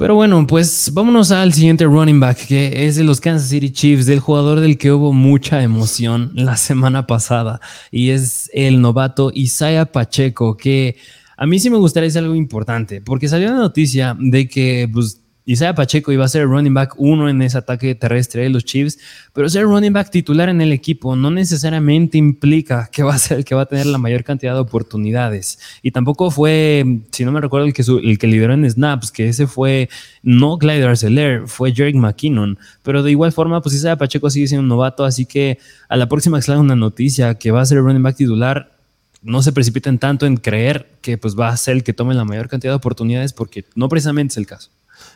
[0.00, 4.06] Pero bueno, pues vámonos al siguiente running back, que es de los Kansas City Chiefs,
[4.06, 9.92] del jugador del que hubo mucha emoción la semana pasada, y es el novato Isaiah
[9.92, 10.96] Pacheco, que
[11.40, 15.22] a mí sí me gustaría decir algo importante, porque salió la noticia de que pues,
[15.46, 18.98] Isaiah Pacheco iba a ser running back uno en ese ataque terrestre de los Chiefs,
[19.32, 23.38] pero ser running back titular en el equipo no necesariamente implica que va a ser
[23.38, 25.58] el que va a tener la mayor cantidad de oportunidades.
[25.80, 29.30] Y tampoco fue, si no me recuerdo, el que, el que lideró en snaps, que
[29.30, 29.88] ese fue
[30.22, 32.58] no Clyde Arcelor, fue Jerick McKinnon.
[32.82, 36.06] Pero de igual forma, pues Isaiah Pacheco sigue siendo un novato, así que a la
[36.06, 38.79] próxima que salga una noticia que va a ser running back titular,
[39.22, 42.24] no se precipiten tanto en creer que pues va a ser el que tome la
[42.24, 44.70] mayor cantidad de oportunidades porque no precisamente es el caso.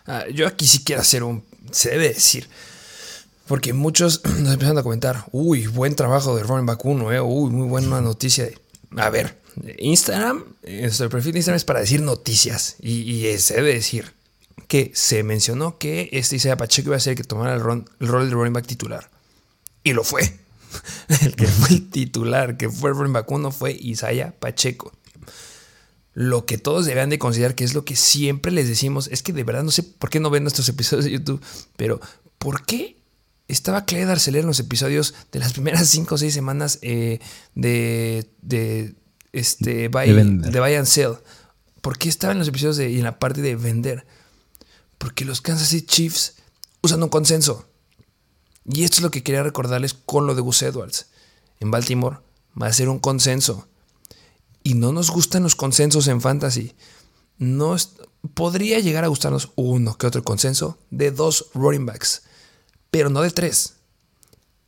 [0.07, 1.45] Ah, yo aquí sí quiero hacer un...
[1.71, 2.49] Se debe decir.
[3.47, 7.69] Porque muchos nos empiezan a comentar, uy, buen trabajo de back 1, eh, uy, muy
[7.69, 8.49] buena noticia.
[8.97, 9.39] A ver,
[9.79, 14.13] Instagram, nuestro perfil de Instagram es para decir noticias y, se debe decir
[14.69, 17.85] que se mencionó que este Isaiah Pacheco iba a ser el que tomara el rol
[18.01, 19.11] de running back titular.
[19.83, 20.44] Y lo fue.
[21.23, 24.93] el que fue el titular, que fue el vacuno, fue Isaiah Pacheco.
[26.15, 29.33] Lo que todos deben de considerar, que es lo que siempre les decimos, es que
[29.33, 31.43] de verdad no sé por qué no ven nuestros episodios de YouTube,
[31.77, 32.01] pero
[32.39, 32.97] ¿por qué
[33.49, 37.19] estaba Clay Darceler en los episodios de las primeras 5 o 6 semanas eh,
[37.55, 38.95] de, de,
[39.33, 41.15] este, buy, de, buy and Sell?
[41.81, 44.07] ¿Por qué estaba en los episodios de, y en la parte de vender?
[44.99, 46.37] Porque los Kansas City Chiefs
[46.81, 47.69] usan un consenso.
[48.65, 51.07] Y esto es lo que quería recordarles con lo de Gus Edwards.
[51.61, 52.19] En Baltimore
[52.61, 53.67] va a ser un consenso.
[54.63, 56.75] Y no nos gustan los consensos en fantasy.
[57.39, 57.77] No
[58.33, 62.23] podría llegar a gustarnos uno que otro consenso de dos running backs,
[62.91, 63.75] pero no de tres.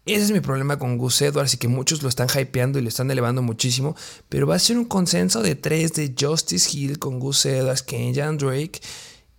[0.05, 2.89] Ese es mi problema con Gus Edwards y que muchos lo están hypeando y lo
[2.89, 3.97] están elevando muchísimo.
[4.29, 8.37] Pero va a ser un consenso de tres de Justice Hill con Gus Edwards, Kenyan
[8.39, 8.81] Drake.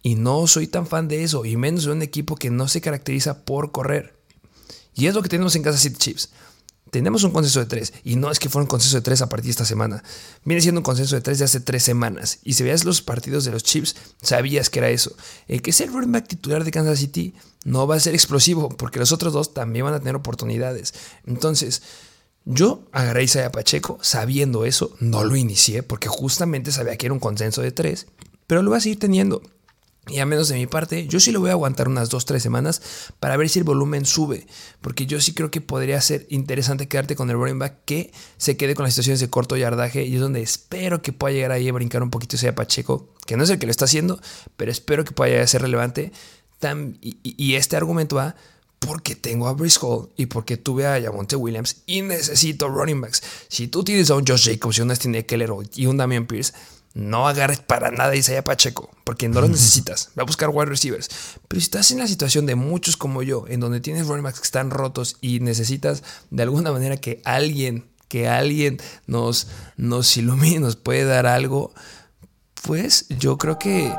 [0.03, 2.81] Y no soy tan fan de eso, y menos de un equipo que no se
[2.81, 4.16] caracteriza por correr.
[4.97, 6.29] Y es lo que tenemos en Kansas City Chiefs.
[6.91, 9.29] Tenemos un consenso de tres, y no es que fuera un consenso de tres a
[9.29, 10.03] partir de esta semana.
[10.43, 12.39] Viene siendo un consenso de tres de hace tres semanas.
[12.43, 15.15] Y si veas los partidos de los Chiefs, sabías que era eso.
[15.47, 17.35] El que es el running titular de Kansas City
[17.65, 20.93] no va a ser explosivo, porque los otros dos también van a tener oportunidades.
[21.25, 21.81] Entonces,
[22.45, 27.19] yo agarré a Pacheco sabiendo eso, no lo inicié, porque justamente sabía que era un
[27.19, 28.07] consenso de tres,
[28.47, 29.41] pero lo voy a seguir teniendo.
[30.09, 32.81] Y a menos de mi parte, yo sí lo voy a aguantar unas 2-3 semanas
[33.19, 34.47] para ver si el volumen sube.
[34.81, 38.57] Porque yo sí creo que podría ser interesante quedarte con el running back que se
[38.57, 40.05] quede con las situaciones de corto yardaje.
[40.05, 43.37] Y es donde espero que pueda llegar ahí a brincar un poquito sea Pacheco, que
[43.37, 44.19] no es el que lo está haciendo,
[44.55, 46.11] pero espero que pueda llegar a ser relevante.
[47.01, 48.35] y, este argumento va
[48.79, 53.21] porque tengo a Hall y porque tuve a Yamonte Williams y necesito running backs.
[53.47, 56.53] Si tú tienes a un Josh Jacobs y un Austin Eckler y un Damian Pierce
[56.97, 60.09] no agarres para nada a Isaiah Pacheco, porque no lo necesitas.
[60.17, 61.09] Va a buscar wide receivers.
[61.47, 64.39] Pero si estás en la situación de muchos como yo, en donde tienes running backs
[64.39, 70.59] que están rotos y necesitas de alguna manera que alguien, que alguien nos, nos ilumine,
[70.59, 71.71] nos puede dar algo,
[72.63, 73.93] pues yo creo que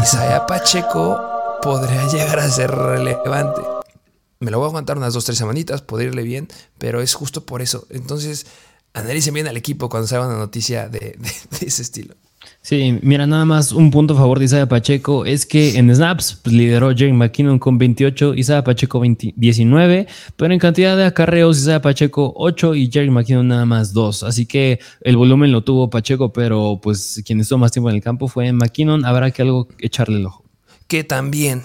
[0.00, 1.20] Isaiah Pacheco
[1.62, 3.60] podría llegar a ser relevante.
[4.38, 6.48] Me lo voy a aguantar unas dos, tres semanitas, podría irle bien,
[6.78, 7.88] pero es justo por eso.
[7.90, 8.46] Entonces,
[8.94, 11.18] analicen bien al equipo cuando salga una noticia de,
[11.60, 12.14] ese estilo.
[12.60, 16.40] Sí, mira, nada más un punto a favor de Isaiah Pacheco es que en snaps
[16.42, 21.82] pues, lideró Jerry McKinnon con 28, Isaiah Pacheco 19, pero en cantidad de acarreos Isaiah
[21.82, 24.24] Pacheco 8 y Jerry McKinnon nada más 2.
[24.24, 28.02] Así que el volumen lo tuvo Pacheco, pero pues quien estuvo más tiempo en el
[28.02, 29.04] campo fue McKinnon.
[29.04, 30.44] Habrá que algo echarle el ojo.
[30.86, 31.62] Que también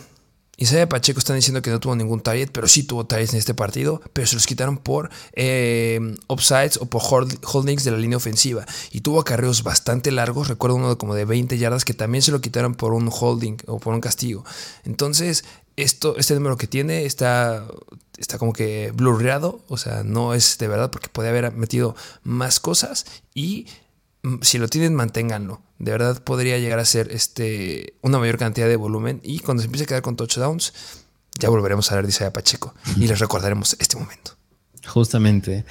[0.59, 3.53] Isaiah Pacheco están diciendo que no tuvo ningún target, pero sí tuvo targets en este
[3.53, 8.65] partido, pero se los quitaron por eh, offsides o por holdings de la línea ofensiva.
[8.91, 12.41] Y tuvo acarreos bastante largos, recuerdo uno como de 20 yardas que también se lo
[12.41, 14.43] quitaron por un holding o por un castigo.
[14.83, 15.45] Entonces,
[15.75, 17.67] esto, este número que tiene está,
[18.17, 22.59] está como que blurreado, o sea, no es de verdad porque puede haber metido más
[22.59, 23.05] cosas
[23.35, 23.67] y
[24.41, 28.75] si lo tienen, manténganlo de verdad podría llegar a ser este, una mayor cantidad de
[28.75, 29.19] volumen.
[29.23, 30.73] Y cuando se empiece a quedar con touchdowns,
[31.39, 34.31] ya volveremos a hablar de Isaiah Pacheco y les recordaremos este momento.
[34.87, 35.65] Justamente.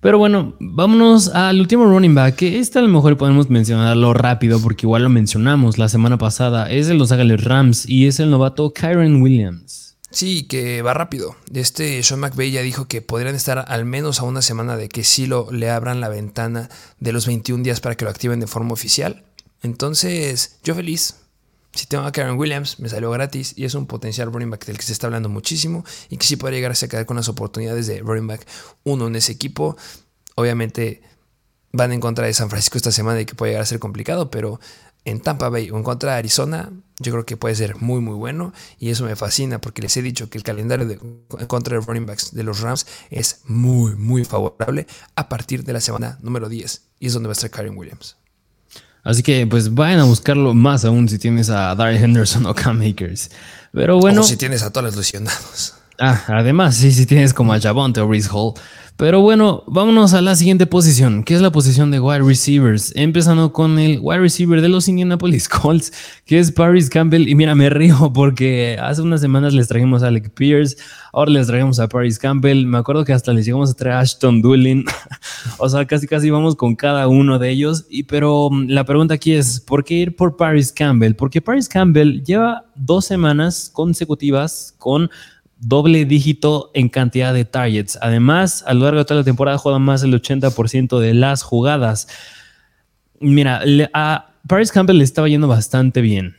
[0.00, 4.58] Pero bueno, vámonos al último running back, que este a lo mejor podemos mencionarlo rápido
[4.60, 6.68] porque igual lo mencionamos la semana pasada.
[6.70, 9.81] Es de Los Ángeles Rams y es el novato Kyron Williams.
[10.12, 11.36] Sí, que va rápido.
[11.54, 15.04] Este Sean McVay ya dijo que podrían estar al menos a una semana de que
[15.04, 16.68] sí le abran la ventana
[17.00, 19.24] de los 21 días para que lo activen de forma oficial.
[19.62, 21.16] Entonces, yo feliz.
[21.74, 24.76] Si tengo a Karen Williams, me salió gratis y es un potencial running back del
[24.76, 27.86] que se está hablando muchísimo y que sí puede llegar a quedar con las oportunidades
[27.86, 28.46] de running back
[28.84, 29.78] uno en ese equipo.
[30.34, 31.00] Obviamente
[31.72, 34.30] van en contra de San Francisco esta semana y que puede llegar a ser complicado,
[34.30, 34.60] pero
[35.04, 38.14] en Tampa Bay o en contra de Arizona, yo creo que puede ser muy muy
[38.14, 41.78] bueno y eso me fascina porque les he dicho que el calendario de, en contra
[41.78, 44.86] de running backs de los Rams es muy muy favorable
[45.16, 48.16] a partir de la semana número 10 y es donde va a estar Karen Williams.
[49.04, 52.80] Así que pues vayan a buscarlo más aún si tienes a Darrell Henderson o Cam
[52.82, 53.30] Akers.
[53.72, 54.20] Pero bueno.
[54.20, 55.74] O si tienes a todos los lesionados.
[55.98, 58.54] Ah, además, sí, si tienes como a Javonte o Reese Hall.
[58.96, 62.92] Pero bueno, vámonos a la siguiente posición, que es la posición de wide receivers.
[62.94, 65.92] Empezando con el wide receiver de los Indianapolis Colts,
[66.24, 67.28] que es Paris Campbell.
[67.28, 70.76] Y mira, me río porque hace unas semanas les trajimos a Alec Pierce,
[71.12, 72.66] ahora les trajimos a Paris Campbell.
[72.66, 74.84] Me acuerdo que hasta les llegamos a traer a Ashton Doolin.
[75.58, 77.86] o sea, casi casi vamos con cada uno de ellos.
[77.88, 81.14] Y, pero mm, la pregunta aquí es, ¿por qué ir por Paris Campbell?
[81.14, 85.10] Porque Paris Campbell lleva dos semanas consecutivas con
[85.62, 87.98] doble dígito en cantidad de targets.
[88.02, 92.08] Además, a lo largo de toda la temporada juega más del 80% de las jugadas.
[93.20, 93.62] Mira,
[93.94, 96.36] a Paris Campbell le estaba yendo bastante bien.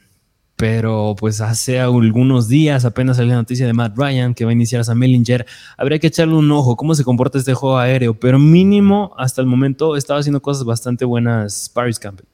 [0.55, 4.53] Pero pues hace algunos días apenas salió la noticia de Matt Ryan que va a
[4.53, 5.45] iniciar a Sam Mellinger.
[5.78, 8.13] Habría que echarle un ojo cómo se comporta este juego aéreo.
[8.13, 12.32] Pero mínimo hasta el momento estaba haciendo cosas bastante buenas Paris Campbell.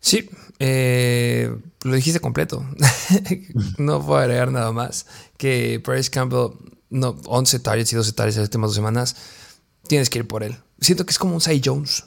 [0.00, 0.28] Sí,
[0.58, 2.64] eh, lo dijiste completo.
[3.78, 5.06] no puedo agregar nada más.
[5.36, 6.52] Que Paris Campbell,
[6.88, 9.16] no, 11 targets y 12 targets en las últimas dos semanas,
[9.86, 10.56] tienes que ir por él.
[10.80, 12.04] Siento que es como un Cy Jones.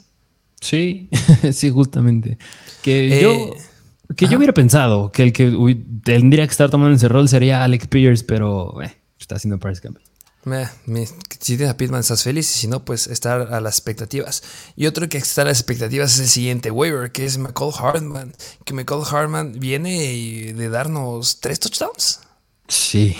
[0.60, 1.08] Sí,
[1.52, 2.38] sí, justamente.
[2.82, 3.54] Que yo, eh,
[4.16, 7.86] que yo hubiera pensado que el que tendría que estar tomando ese rol sería Alex
[7.86, 10.04] Pierce, pero eh, está haciendo Paris Campbell
[11.40, 14.42] si tienes a Pitman estás feliz y si no, pues estar a las expectativas.
[14.76, 18.34] Y otro que está a las expectativas es el siguiente waiver, que es McCall Hartman.
[18.64, 22.20] Que McCall Hartman viene de darnos tres touchdowns.
[22.66, 23.14] Sí,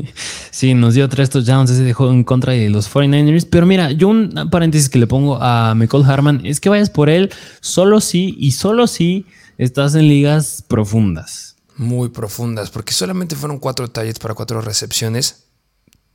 [0.50, 3.46] sí, nos dio tres touchdowns ese juego en contra de los 49ers.
[3.50, 7.10] Pero mira, yo un paréntesis que le pongo a Michael Harman es que vayas por
[7.10, 9.26] él solo si y solo si
[9.58, 11.56] estás en ligas profundas.
[11.76, 15.45] Muy profundas, porque solamente fueron cuatro targets para cuatro recepciones.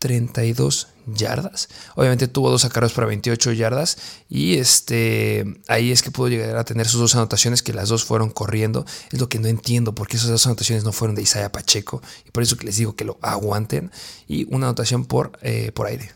[0.02, 1.70] 32 yardas.
[1.94, 3.98] Obviamente tuvo dos sacaros para 28 yardas
[4.30, 8.04] y este ahí es que pudo llegar a tener sus dos anotaciones que las dos
[8.04, 8.84] fueron corriendo.
[9.12, 12.32] Es lo que no entiendo porque esas dos anotaciones no fueron de Isaiah Pacheco y
[12.32, 13.92] por eso que les digo que lo aguanten
[14.28, 16.10] y una anotación por, eh, por aire.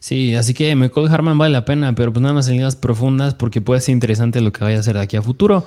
[0.00, 3.34] Sí, así que Michael Harman vale la pena, pero pues nada más en ligas profundas
[3.34, 5.64] porque puede ser interesante lo que vaya a hacer de aquí a futuro.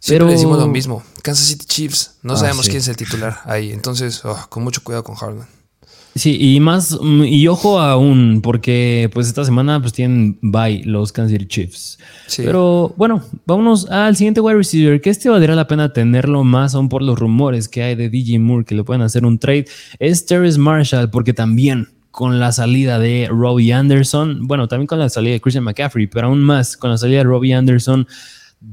[0.00, 0.32] Siempre pero...
[0.32, 1.04] decimos lo mismo.
[1.22, 3.70] Kansas City Chiefs, no ah, sabemos quién es el titular ahí.
[3.70, 5.59] Entonces, oh, con mucho cuidado con Harman.
[6.14, 11.32] Sí, y más, y ojo aún, porque pues esta semana pues tienen bye los Kansas
[11.32, 11.98] City Chiefs.
[12.36, 16.88] Pero bueno, vámonos al siguiente wide receiver, que este valdría la pena tenerlo más aún
[16.88, 19.66] por los rumores que hay de DJ Moore, que le pueden hacer un trade,
[20.00, 25.08] es Terrence Marshall, porque también con la salida de Robbie Anderson, bueno, también con la
[25.08, 28.06] salida de Christian McCaffrey, pero aún más con la salida de Robbie Anderson,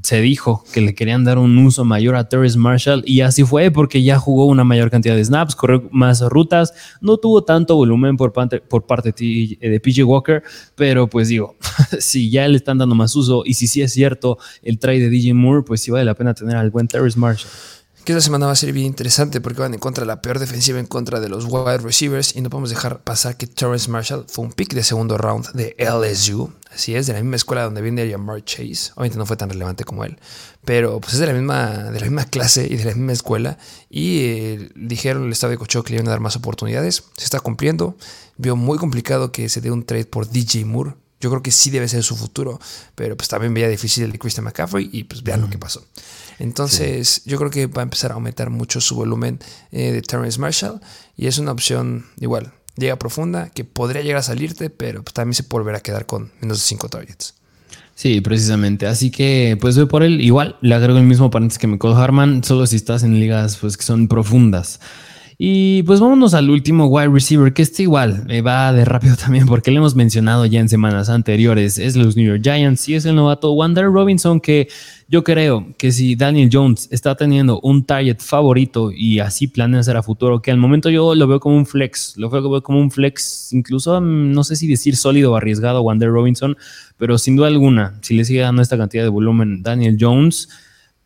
[0.04, 3.72] se dijo que le querían dar un uso mayor a Terrence Marshall y así fue
[3.72, 8.18] porque ya jugó una mayor cantidad de snaps, corrió más rutas, no tuvo tanto volumen
[8.18, 10.44] por parte, parte de PJ Walker,
[10.76, 11.56] pero pues digo,
[12.00, 15.10] si ya le están dando más uso y si sí es cierto el trade de
[15.10, 17.50] DJ Moore, pues sí vale la pena tener al buen Terrence Marshall.
[18.04, 20.40] Que esta semana va a ser bien interesante porque van en contra de la peor
[20.40, 24.24] defensiva en contra de los wide receivers y no podemos dejar pasar que Terrence Marshall
[24.30, 27.82] fue un pick de segundo round de LSU, así es, de la misma escuela donde
[27.82, 30.18] viene Jamar Chase, obviamente no fue tan relevante como él,
[30.64, 33.58] pero pues es de la misma, de la misma clase y de la misma escuela
[33.90, 37.26] y eh, dijeron el estado de cocho que le iban a dar más oportunidades, se
[37.26, 37.98] está cumpliendo,
[38.38, 41.72] vio muy complicado que se dé un trade por DJ Moore, yo creo que sí
[41.72, 42.60] debe ser su futuro,
[42.94, 45.84] pero pues también veía difícil el de Christian McCaffrey y pues vean lo que pasó.
[46.38, 49.40] Entonces, yo creo que va a empezar a aumentar mucho su volumen
[49.72, 50.80] eh, de Terrence Marshall
[51.16, 55.34] y es una opción igual, llega profunda, que podría llegar a salirte, pero pues, también
[55.34, 57.36] se puede volver a quedar con menos de 5 targets.
[57.96, 58.86] Sí, precisamente.
[58.86, 60.22] Así que, pues voy por él.
[60.22, 63.76] Igual le agrego el mismo paréntesis que me Harman, solo si estás en ligas pues,
[63.76, 64.80] que son profundas.
[65.40, 69.46] Y pues vámonos al último wide receiver, que este igual me va de rápido también
[69.46, 71.78] porque lo hemos mencionado ya en semanas anteriores.
[71.78, 74.68] Es los New York Giants y es el novato Wander Robinson que
[75.08, 79.96] yo creo que si Daniel Jones está teniendo un target favorito y así planea hacer
[79.96, 82.90] a futuro, que al momento yo lo veo como un flex, lo veo como un
[82.90, 86.58] flex, incluso mm, no sé si decir sólido o arriesgado Wander Robinson,
[86.98, 90.50] pero sin duda alguna, si le sigue dando esta cantidad de volumen Daniel Jones,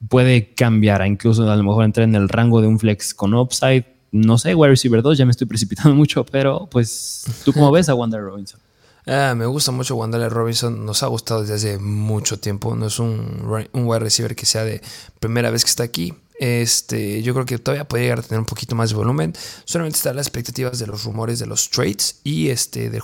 [0.08, 3.91] puede cambiar, incluso a lo mejor entrar en el rango de un flex con upside
[4.12, 7.90] no sé, wide receiver 2, ya me estoy precipitando mucho, pero pues, ¿tú cómo ves
[7.90, 8.60] a Wander Robinson?
[9.08, 13.00] Ah, me gusta mucho Wander Robinson, nos ha gustado desde hace mucho tiempo, no es
[13.00, 14.82] un, un wide receiver que sea de
[15.20, 16.14] primera vez que está aquí.
[16.40, 19.34] Este, yo creo que todavía puede llegar a tener un poquito más de volumen.
[19.66, 23.04] Solamente están las expectativas de los rumores de los trades y este del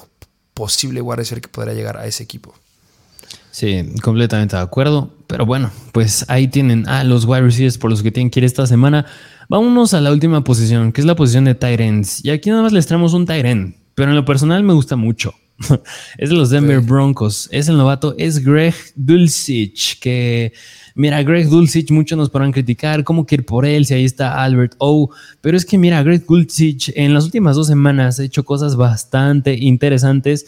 [0.55, 2.55] posible wide receiver que podrá llegar a ese equipo.
[3.51, 5.11] Sí, completamente de acuerdo.
[5.27, 8.43] Pero bueno, pues ahí tienen a los wide receivers por los que tienen que ir
[8.43, 9.05] esta semana.
[9.49, 12.23] Vámonos a la última posición, que es la posición de Tyrants.
[12.25, 15.33] Y aquí nada más les traemos un Tyrant, pero en lo personal me gusta mucho.
[16.17, 17.47] es de los Denver Broncos.
[17.51, 20.51] Es el novato, es Greg Dulcich, que
[20.95, 24.43] mira, Greg Dulcich, muchos nos podrán criticar, cómo que ir por él, si ahí está
[24.43, 25.11] Albert O.
[25.39, 29.55] Pero es que mira, Greg Dulcich en las últimas dos semanas ha hecho cosas bastante
[29.55, 30.45] interesantes.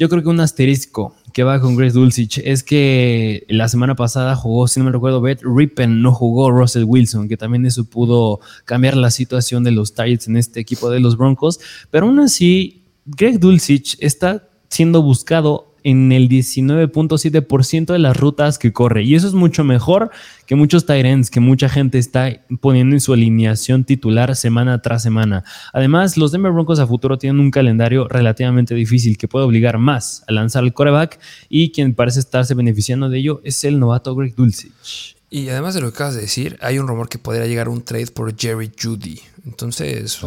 [0.00, 4.34] Yo creo que un asterisco que va con Grace Dulcich es que la semana pasada
[4.34, 8.40] jugó, si no me recuerdo, Beth Rippen, no jugó Russell Wilson, que también eso pudo
[8.64, 11.60] cambiar la situación de los Targets en este equipo de los Broncos.
[11.90, 18.72] Pero aún así, Greg Dulcich está siendo buscado en el 19.7% de las rutas que
[18.72, 19.04] corre.
[19.04, 20.10] Y eso es mucho mejor
[20.46, 25.44] que muchos Tyrants que mucha gente está poniendo en su alineación titular semana tras semana.
[25.72, 30.24] Además, los Denver Broncos a futuro tienen un calendario relativamente difícil que puede obligar más
[30.26, 34.34] a lanzar el coreback y quien parece estarse beneficiando de ello es el novato Greg
[34.34, 35.16] Dulcich.
[35.32, 37.82] Y además de lo que acabas de decir, hay un rumor que podría llegar un
[37.82, 39.20] trade por Jerry Judy.
[39.44, 40.20] Entonces,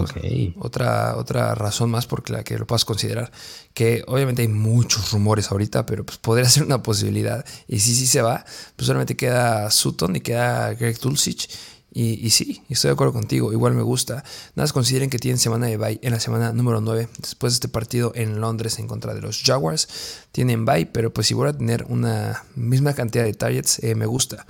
[0.57, 3.32] otra, otra razón más por la que lo puedas considerar.
[3.74, 7.45] Que obviamente hay muchos rumores ahorita, pero pues podría ser una posibilidad.
[7.68, 8.45] Y si sí se va,
[8.76, 11.49] pues solamente queda Sutton y queda Greg Dulcich.
[11.95, 14.16] Y, y, sí, estoy de acuerdo contigo, igual me gusta.
[14.16, 17.55] Nada más consideren que tienen semana de bye en la semana número 9, después de
[17.55, 19.88] este partido en Londres en contra de los Jaguars.
[20.32, 24.07] Tienen bye, pero pues si voy a tener una misma cantidad de targets, eh, me
[24.07, 24.47] gusta.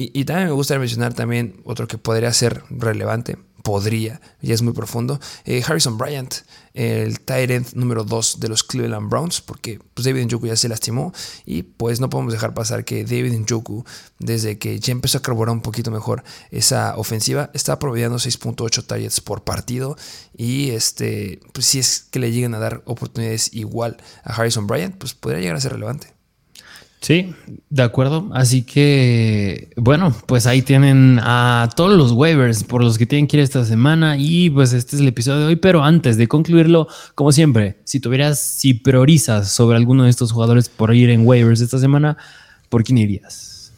[0.00, 3.36] Y, también me gustaría mencionar también otro que podría ser relevante.
[3.62, 5.20] Podría, ya es muy profundo.
[5.44, 6.34] Eh, Harrison Bryant,
[6.74, 10.68] el tight end número 2 de los Cleveland Browns, porque pues, David Njoku ya se
[10.68, 11.12] lastimó
[11.44, 13.84] y pues no podemos dejar pasar que David Njoku,
[14.18, 19.20] desde que ya empezó a carburar un poquito mejor esa ofensiva, está promediando 6.8 targets
[19.20, 19.96] por partido
[20.36, 24.96] y este, pues si es que le lleguen a dar oportunidades igual a Harrison Bryant,
[24.96, 26.17] pues podría llegar a ser relevante.
[27.00, 27.32] Sí,
[27.70, 28.28] de acuerdo.
[28.32, 33.36] Así que, bueno, pues ahí tienen a todos los waivers por los que tienen que
[33.36, 34.16] ir esta semana.
[34.18, 35.56] Y pues este es el episodio de hoy.
[35.56, 40.68] Pero antes de concluirlo, como siempre, si tuvieras, si priorizas sobre alguno de estos jugadores
[40.68, 42.16] por ir en waivers esta semana,
[42.68, 43.72] ¿por quién irías?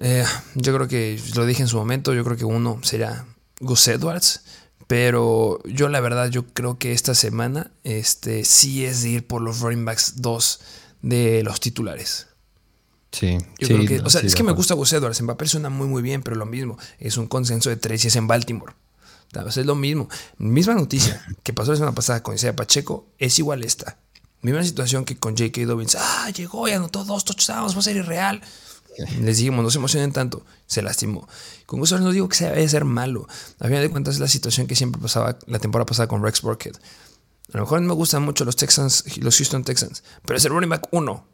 [0.00, 0.24] Eh,
[0.54, 2.14] yo creo que lo dije en su momento.
[2.14, 3.24] Yo creo que uno sería
[3.60, 4.42] Gus Edwards.
[4.86, 9.40] Pero yo, la verdad, yo creo que esta semana este, sí es de ir por
[9.40, 10.60] los running backs 2
[11.02, 12.28] de los titulares.
[13.14, 15.20] Sí, Yo creo que, o sea, es que me gusta Gus Edwards.
[15.20, 16.76] En papel suena muy, muy bien, pero lo mismo.
[16.98, 18.74] Es un consenso de tres y es en Baltimore.
[19.46, 20.08] Es lo mismo.
[20.38, 23.98] Misma noticia que pasó la semana pasada con Isaiah Pacheco es igual esta.
[24.42, 25.64] Misma situación que con J.K.
[25.64, 25.96] Dobbins.
[25.98, 28.42] Ah, llegó y anotó dos touchdowns, va a ser irreal.
[29.20, 30.44] Les dijimos, no se emocionen tanto.
[30.66, 31.26] Se lastimó.
[31.66, 33.26] Con Gus Edwards no digo que se vaya a ser malo.
[33.58, 36.42] A final de cuentas es la situación que siempre pasaba la temporada pasada con Rex
[36.42, 36.74] Burkhead.
[37.52, 40.70] A lo mejor me gustan mucho los Texans, los Houston Texans, pero es el running
[40.70, 41.26] back uno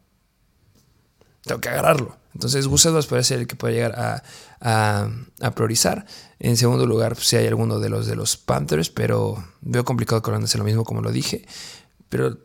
[1.44, 2.16] tengo que agarrarlo.
[2.34, 4.22] Entonces Gus Edwards puede ser el que puede llegar
[4.60, 6.06] a, priorizar.
[6.38, 10.30] En segundo lugar, si hay alguno de los de los Panthers, pero veo complicado que
[10.30, 11.46] lo mismo como lo dije.
[12.08, 12.38] Pero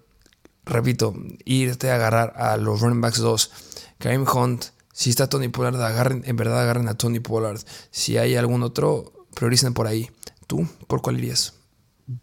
[0.65, 1.13] repito,
[1.45, 3.51] irte a agarrar a los running backs 2,
[3.99, 7.59] Karim Hunt, si está Tony Pollard, agarren, en verdad agarren a Tony Pollard.
[7.91, 10.09] Si hay algún otro, prioricen por ahí.
[10.47, 11.54] ¿Tú por cuál irías?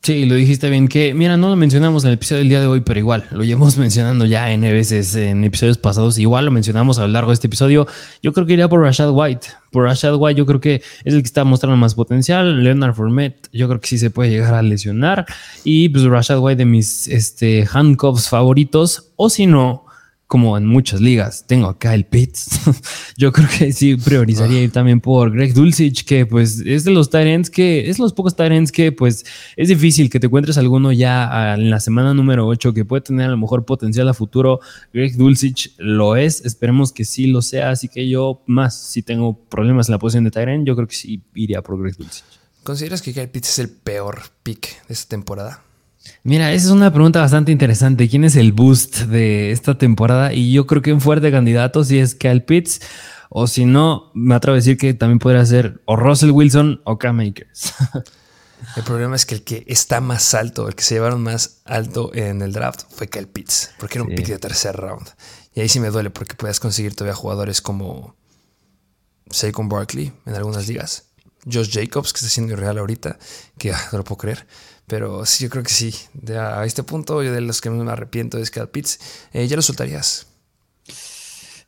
[0.01, 0.87] Sí, lo dijiste bien.
[0.87, 3.43] Que, mira, no lo mencionamos en el episodio del día de hoy, pero igual, lo
[3.43, 6.19] llevamos mencionando ya N veces en episodios pasados.
[6.19, 7.89] Igual lo mencionamos a lo largo de este episodio.
[8.23, 9.49] Yo creo que iría por Rashad White.
[9.73, 12.63] Por Rashad White, yo creo que es el que está mostrando más potencial.
[12.63, 15.27] Leonard Fournette, yo creo que sí se puede llegar a lesionar.
[15.65, 19.11] Y pues Rashad White de mis este, handcuffs favoritos.
[19.17, 19.87] O si no,
[20.33, 22.61] como en muchas ligas, tengo acá el Pitts.
[23.19, 24.63] Yo creo que sí priorizaría ah.
[24.63, 28.35] ir también por Greg Dulcich, que pues es de los Tyrants que es los pocos
[28.35, 29.27] Tyrants que pues
[29.59, 33.27] es difícil que te encuentres alguno ya en la semana número 8 que puede tener
[33.27, 34.61] a lo mejor potencial a futuro.
[34.95, 39.39] Greg Dulcich lo es, esperemos que sí lo sea, así que yo más si tengo
[39.39, 42.25] problemas en la posición de Tyrant, yo creo que sí iría por Greg Dulcich.
[42.63, 45.63] ¿Consideras que Kyle Pitts es el peor pick de esta temporada?
[46.25, 48.09] Mira, esa es una pregunta bastante interesante.
[48.09, 50.33] ¿Quién es el boost de esta temporada?
[50.33, 52.81] Y yo creo que un fuerte candidato si es Cal Pitts,
[53.29, 56.99] o si no, me atrevo a decir que también podría ser o Russell Wilson o
[56.99, 57.75] Cam Makers.
[58.77, 62.15] El problema es que el que está más alto, el que se llevaron más alto
[62.15, 65.09] en el draft fue Cal Pitts, porque era un pick de tercer round.
[65.55, 68.15] Y ahí sí me duele porque puedes conseguir todavía jugadores como
[69.31, 71.07] Saquon Barkley en algunas ligas.
[71.45, 73.19] Josh Jacobs, que está siendo irreal ahorita,
[73.59, 74.47] que ah, no lo puedo creer.
[74.93, 75.95] Pero sí, yo creo que sí.
[76.39, 79.01] a este punto, yo de los que me arrepiento es que Pitts,
[79.33, 80.27] eh, ¿ya lo soltarías?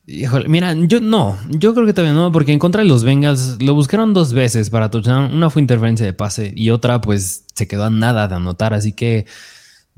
[0.07, 3.63] Híjole, mira, yo no, yo creo que todavía no, porque en contra de los Bengals
[3.63, 5.35] lo buscaron dos veces para touchdown.
[5.35, 8.75] Una fue interferencia de pase y otra, pues se quedó a nada de anotar.
[8.75, 9.25] Así que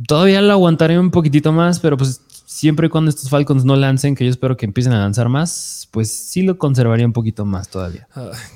[0.07, 4.15] todavía lo aguantaré un poquitito más, pero pues siempre y cuando estos Falcons no lancen,
[4.15, 7.69] que yo espero que empiecen a lanzar más, pues sí lo conservaría un poquito más
[7.69, 8.07] todavía.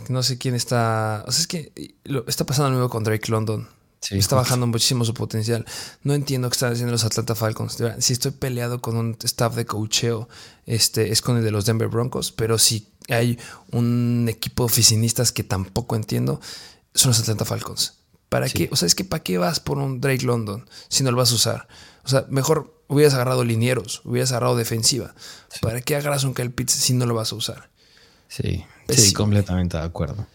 [0.08, 1.24] no sé quién está.
[1.26, 3.66] O sea, es que lo, está pasando lo mismo con Drake London
[4.08, 5.64] está bajando muchísimo su potencial.
[6.02, 7.78] No entiendo qué están haciendo los Atlanta Falcons.
[7.98, 10.28] Si estoy peleado con un staff de coacheo,
[10.66, 13.38] este, es con el de los Denver Broncos, pero si hay
[13.72, 16.40] un equipo de oficinistas que tampoco entiendo,
[16.94, 17.94] son los Atlanta Falcons.
[18.28, 18.68] ¿Para qué?
[18.72, 21.32] O sea, es que ¿para qué vas por un Drake London si no lo vas
[21.32, 21.68] a usar?
[22.04, 25.14] O sea, mejor hubieras agarrado linieros, hubieras agarrado defensiva.
[25.60, 27.70] ¿Para qué agarras un Kyle Pitts si no lo vas a usar?
[28.28, 30.26] Sí, sí, completamente de acuerdo.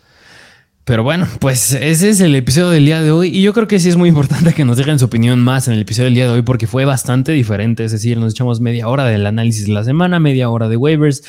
[0.86, 3.80] Pero bueno, pues ese es el episodio del día de hoy y yo creo que
[3.80, 6.26] sí es muy importante que nos dejen su opinión más en el episodio del día
[6.26, 9.74] de hoy porque fue bastante diferente, es decir, nos echamos media hora del análisis de
[9.74, 11.24] la semana, media hora de waivers.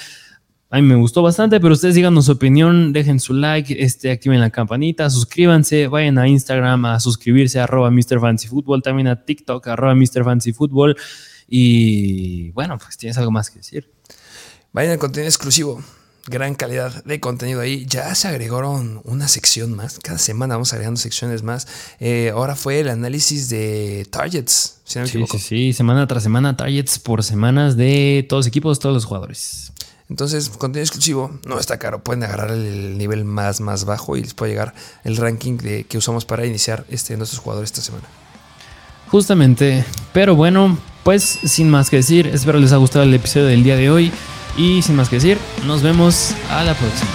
[0.69, 4.41] A mí me gustó bastante, pero ustedes díganos su opinión, dejen su like, este, activen
[4.41, 8.21] la campanita, suscríbanse, vayan a Instagram a suscribirse, arroba Mr.
[8.21, 10.23] Fancy Football, también a TikTok, arroba Mr.
[10.23, 10.97] Fancy Football.
[11.49, 13.91] Y bueno, pues tienes algo más que decir.
[14.75, 15.83] Vayan al contenido exclusivo
[16.27, 17.87] gran calidad de contenido ahí.
[17.87, 19.99] Ya se agregaron una sección más.
[20.01, 21.67] Cada semana vamos agregando secciones más.
[22.01, 25.39] Eh, ahora fue el análisis de targets, si no me sí, equivoco.
[25.39, 29.73] Sí, sí, semana tras semana, targets por semanas de todos los equipos, todos los jugadores.
[30.09, 32.03] Entonces, contenido exclusivo no está caro.
[32.03, 34.75] Pueden agarrar el nivel más, más bajo y les puede llegar
[35.05, 38.07] el ranking de, que usamos para iniciar este, nuestros jugadores esta semana.
[39.09, 43.63] Justamente, pero bueno, pues sin más que decir, espero les haya gustado el episodio del
[43.63, 44.13] día de hoy.
[44.57, 47.11] Y sin más que decir, nos vemos a la próxima.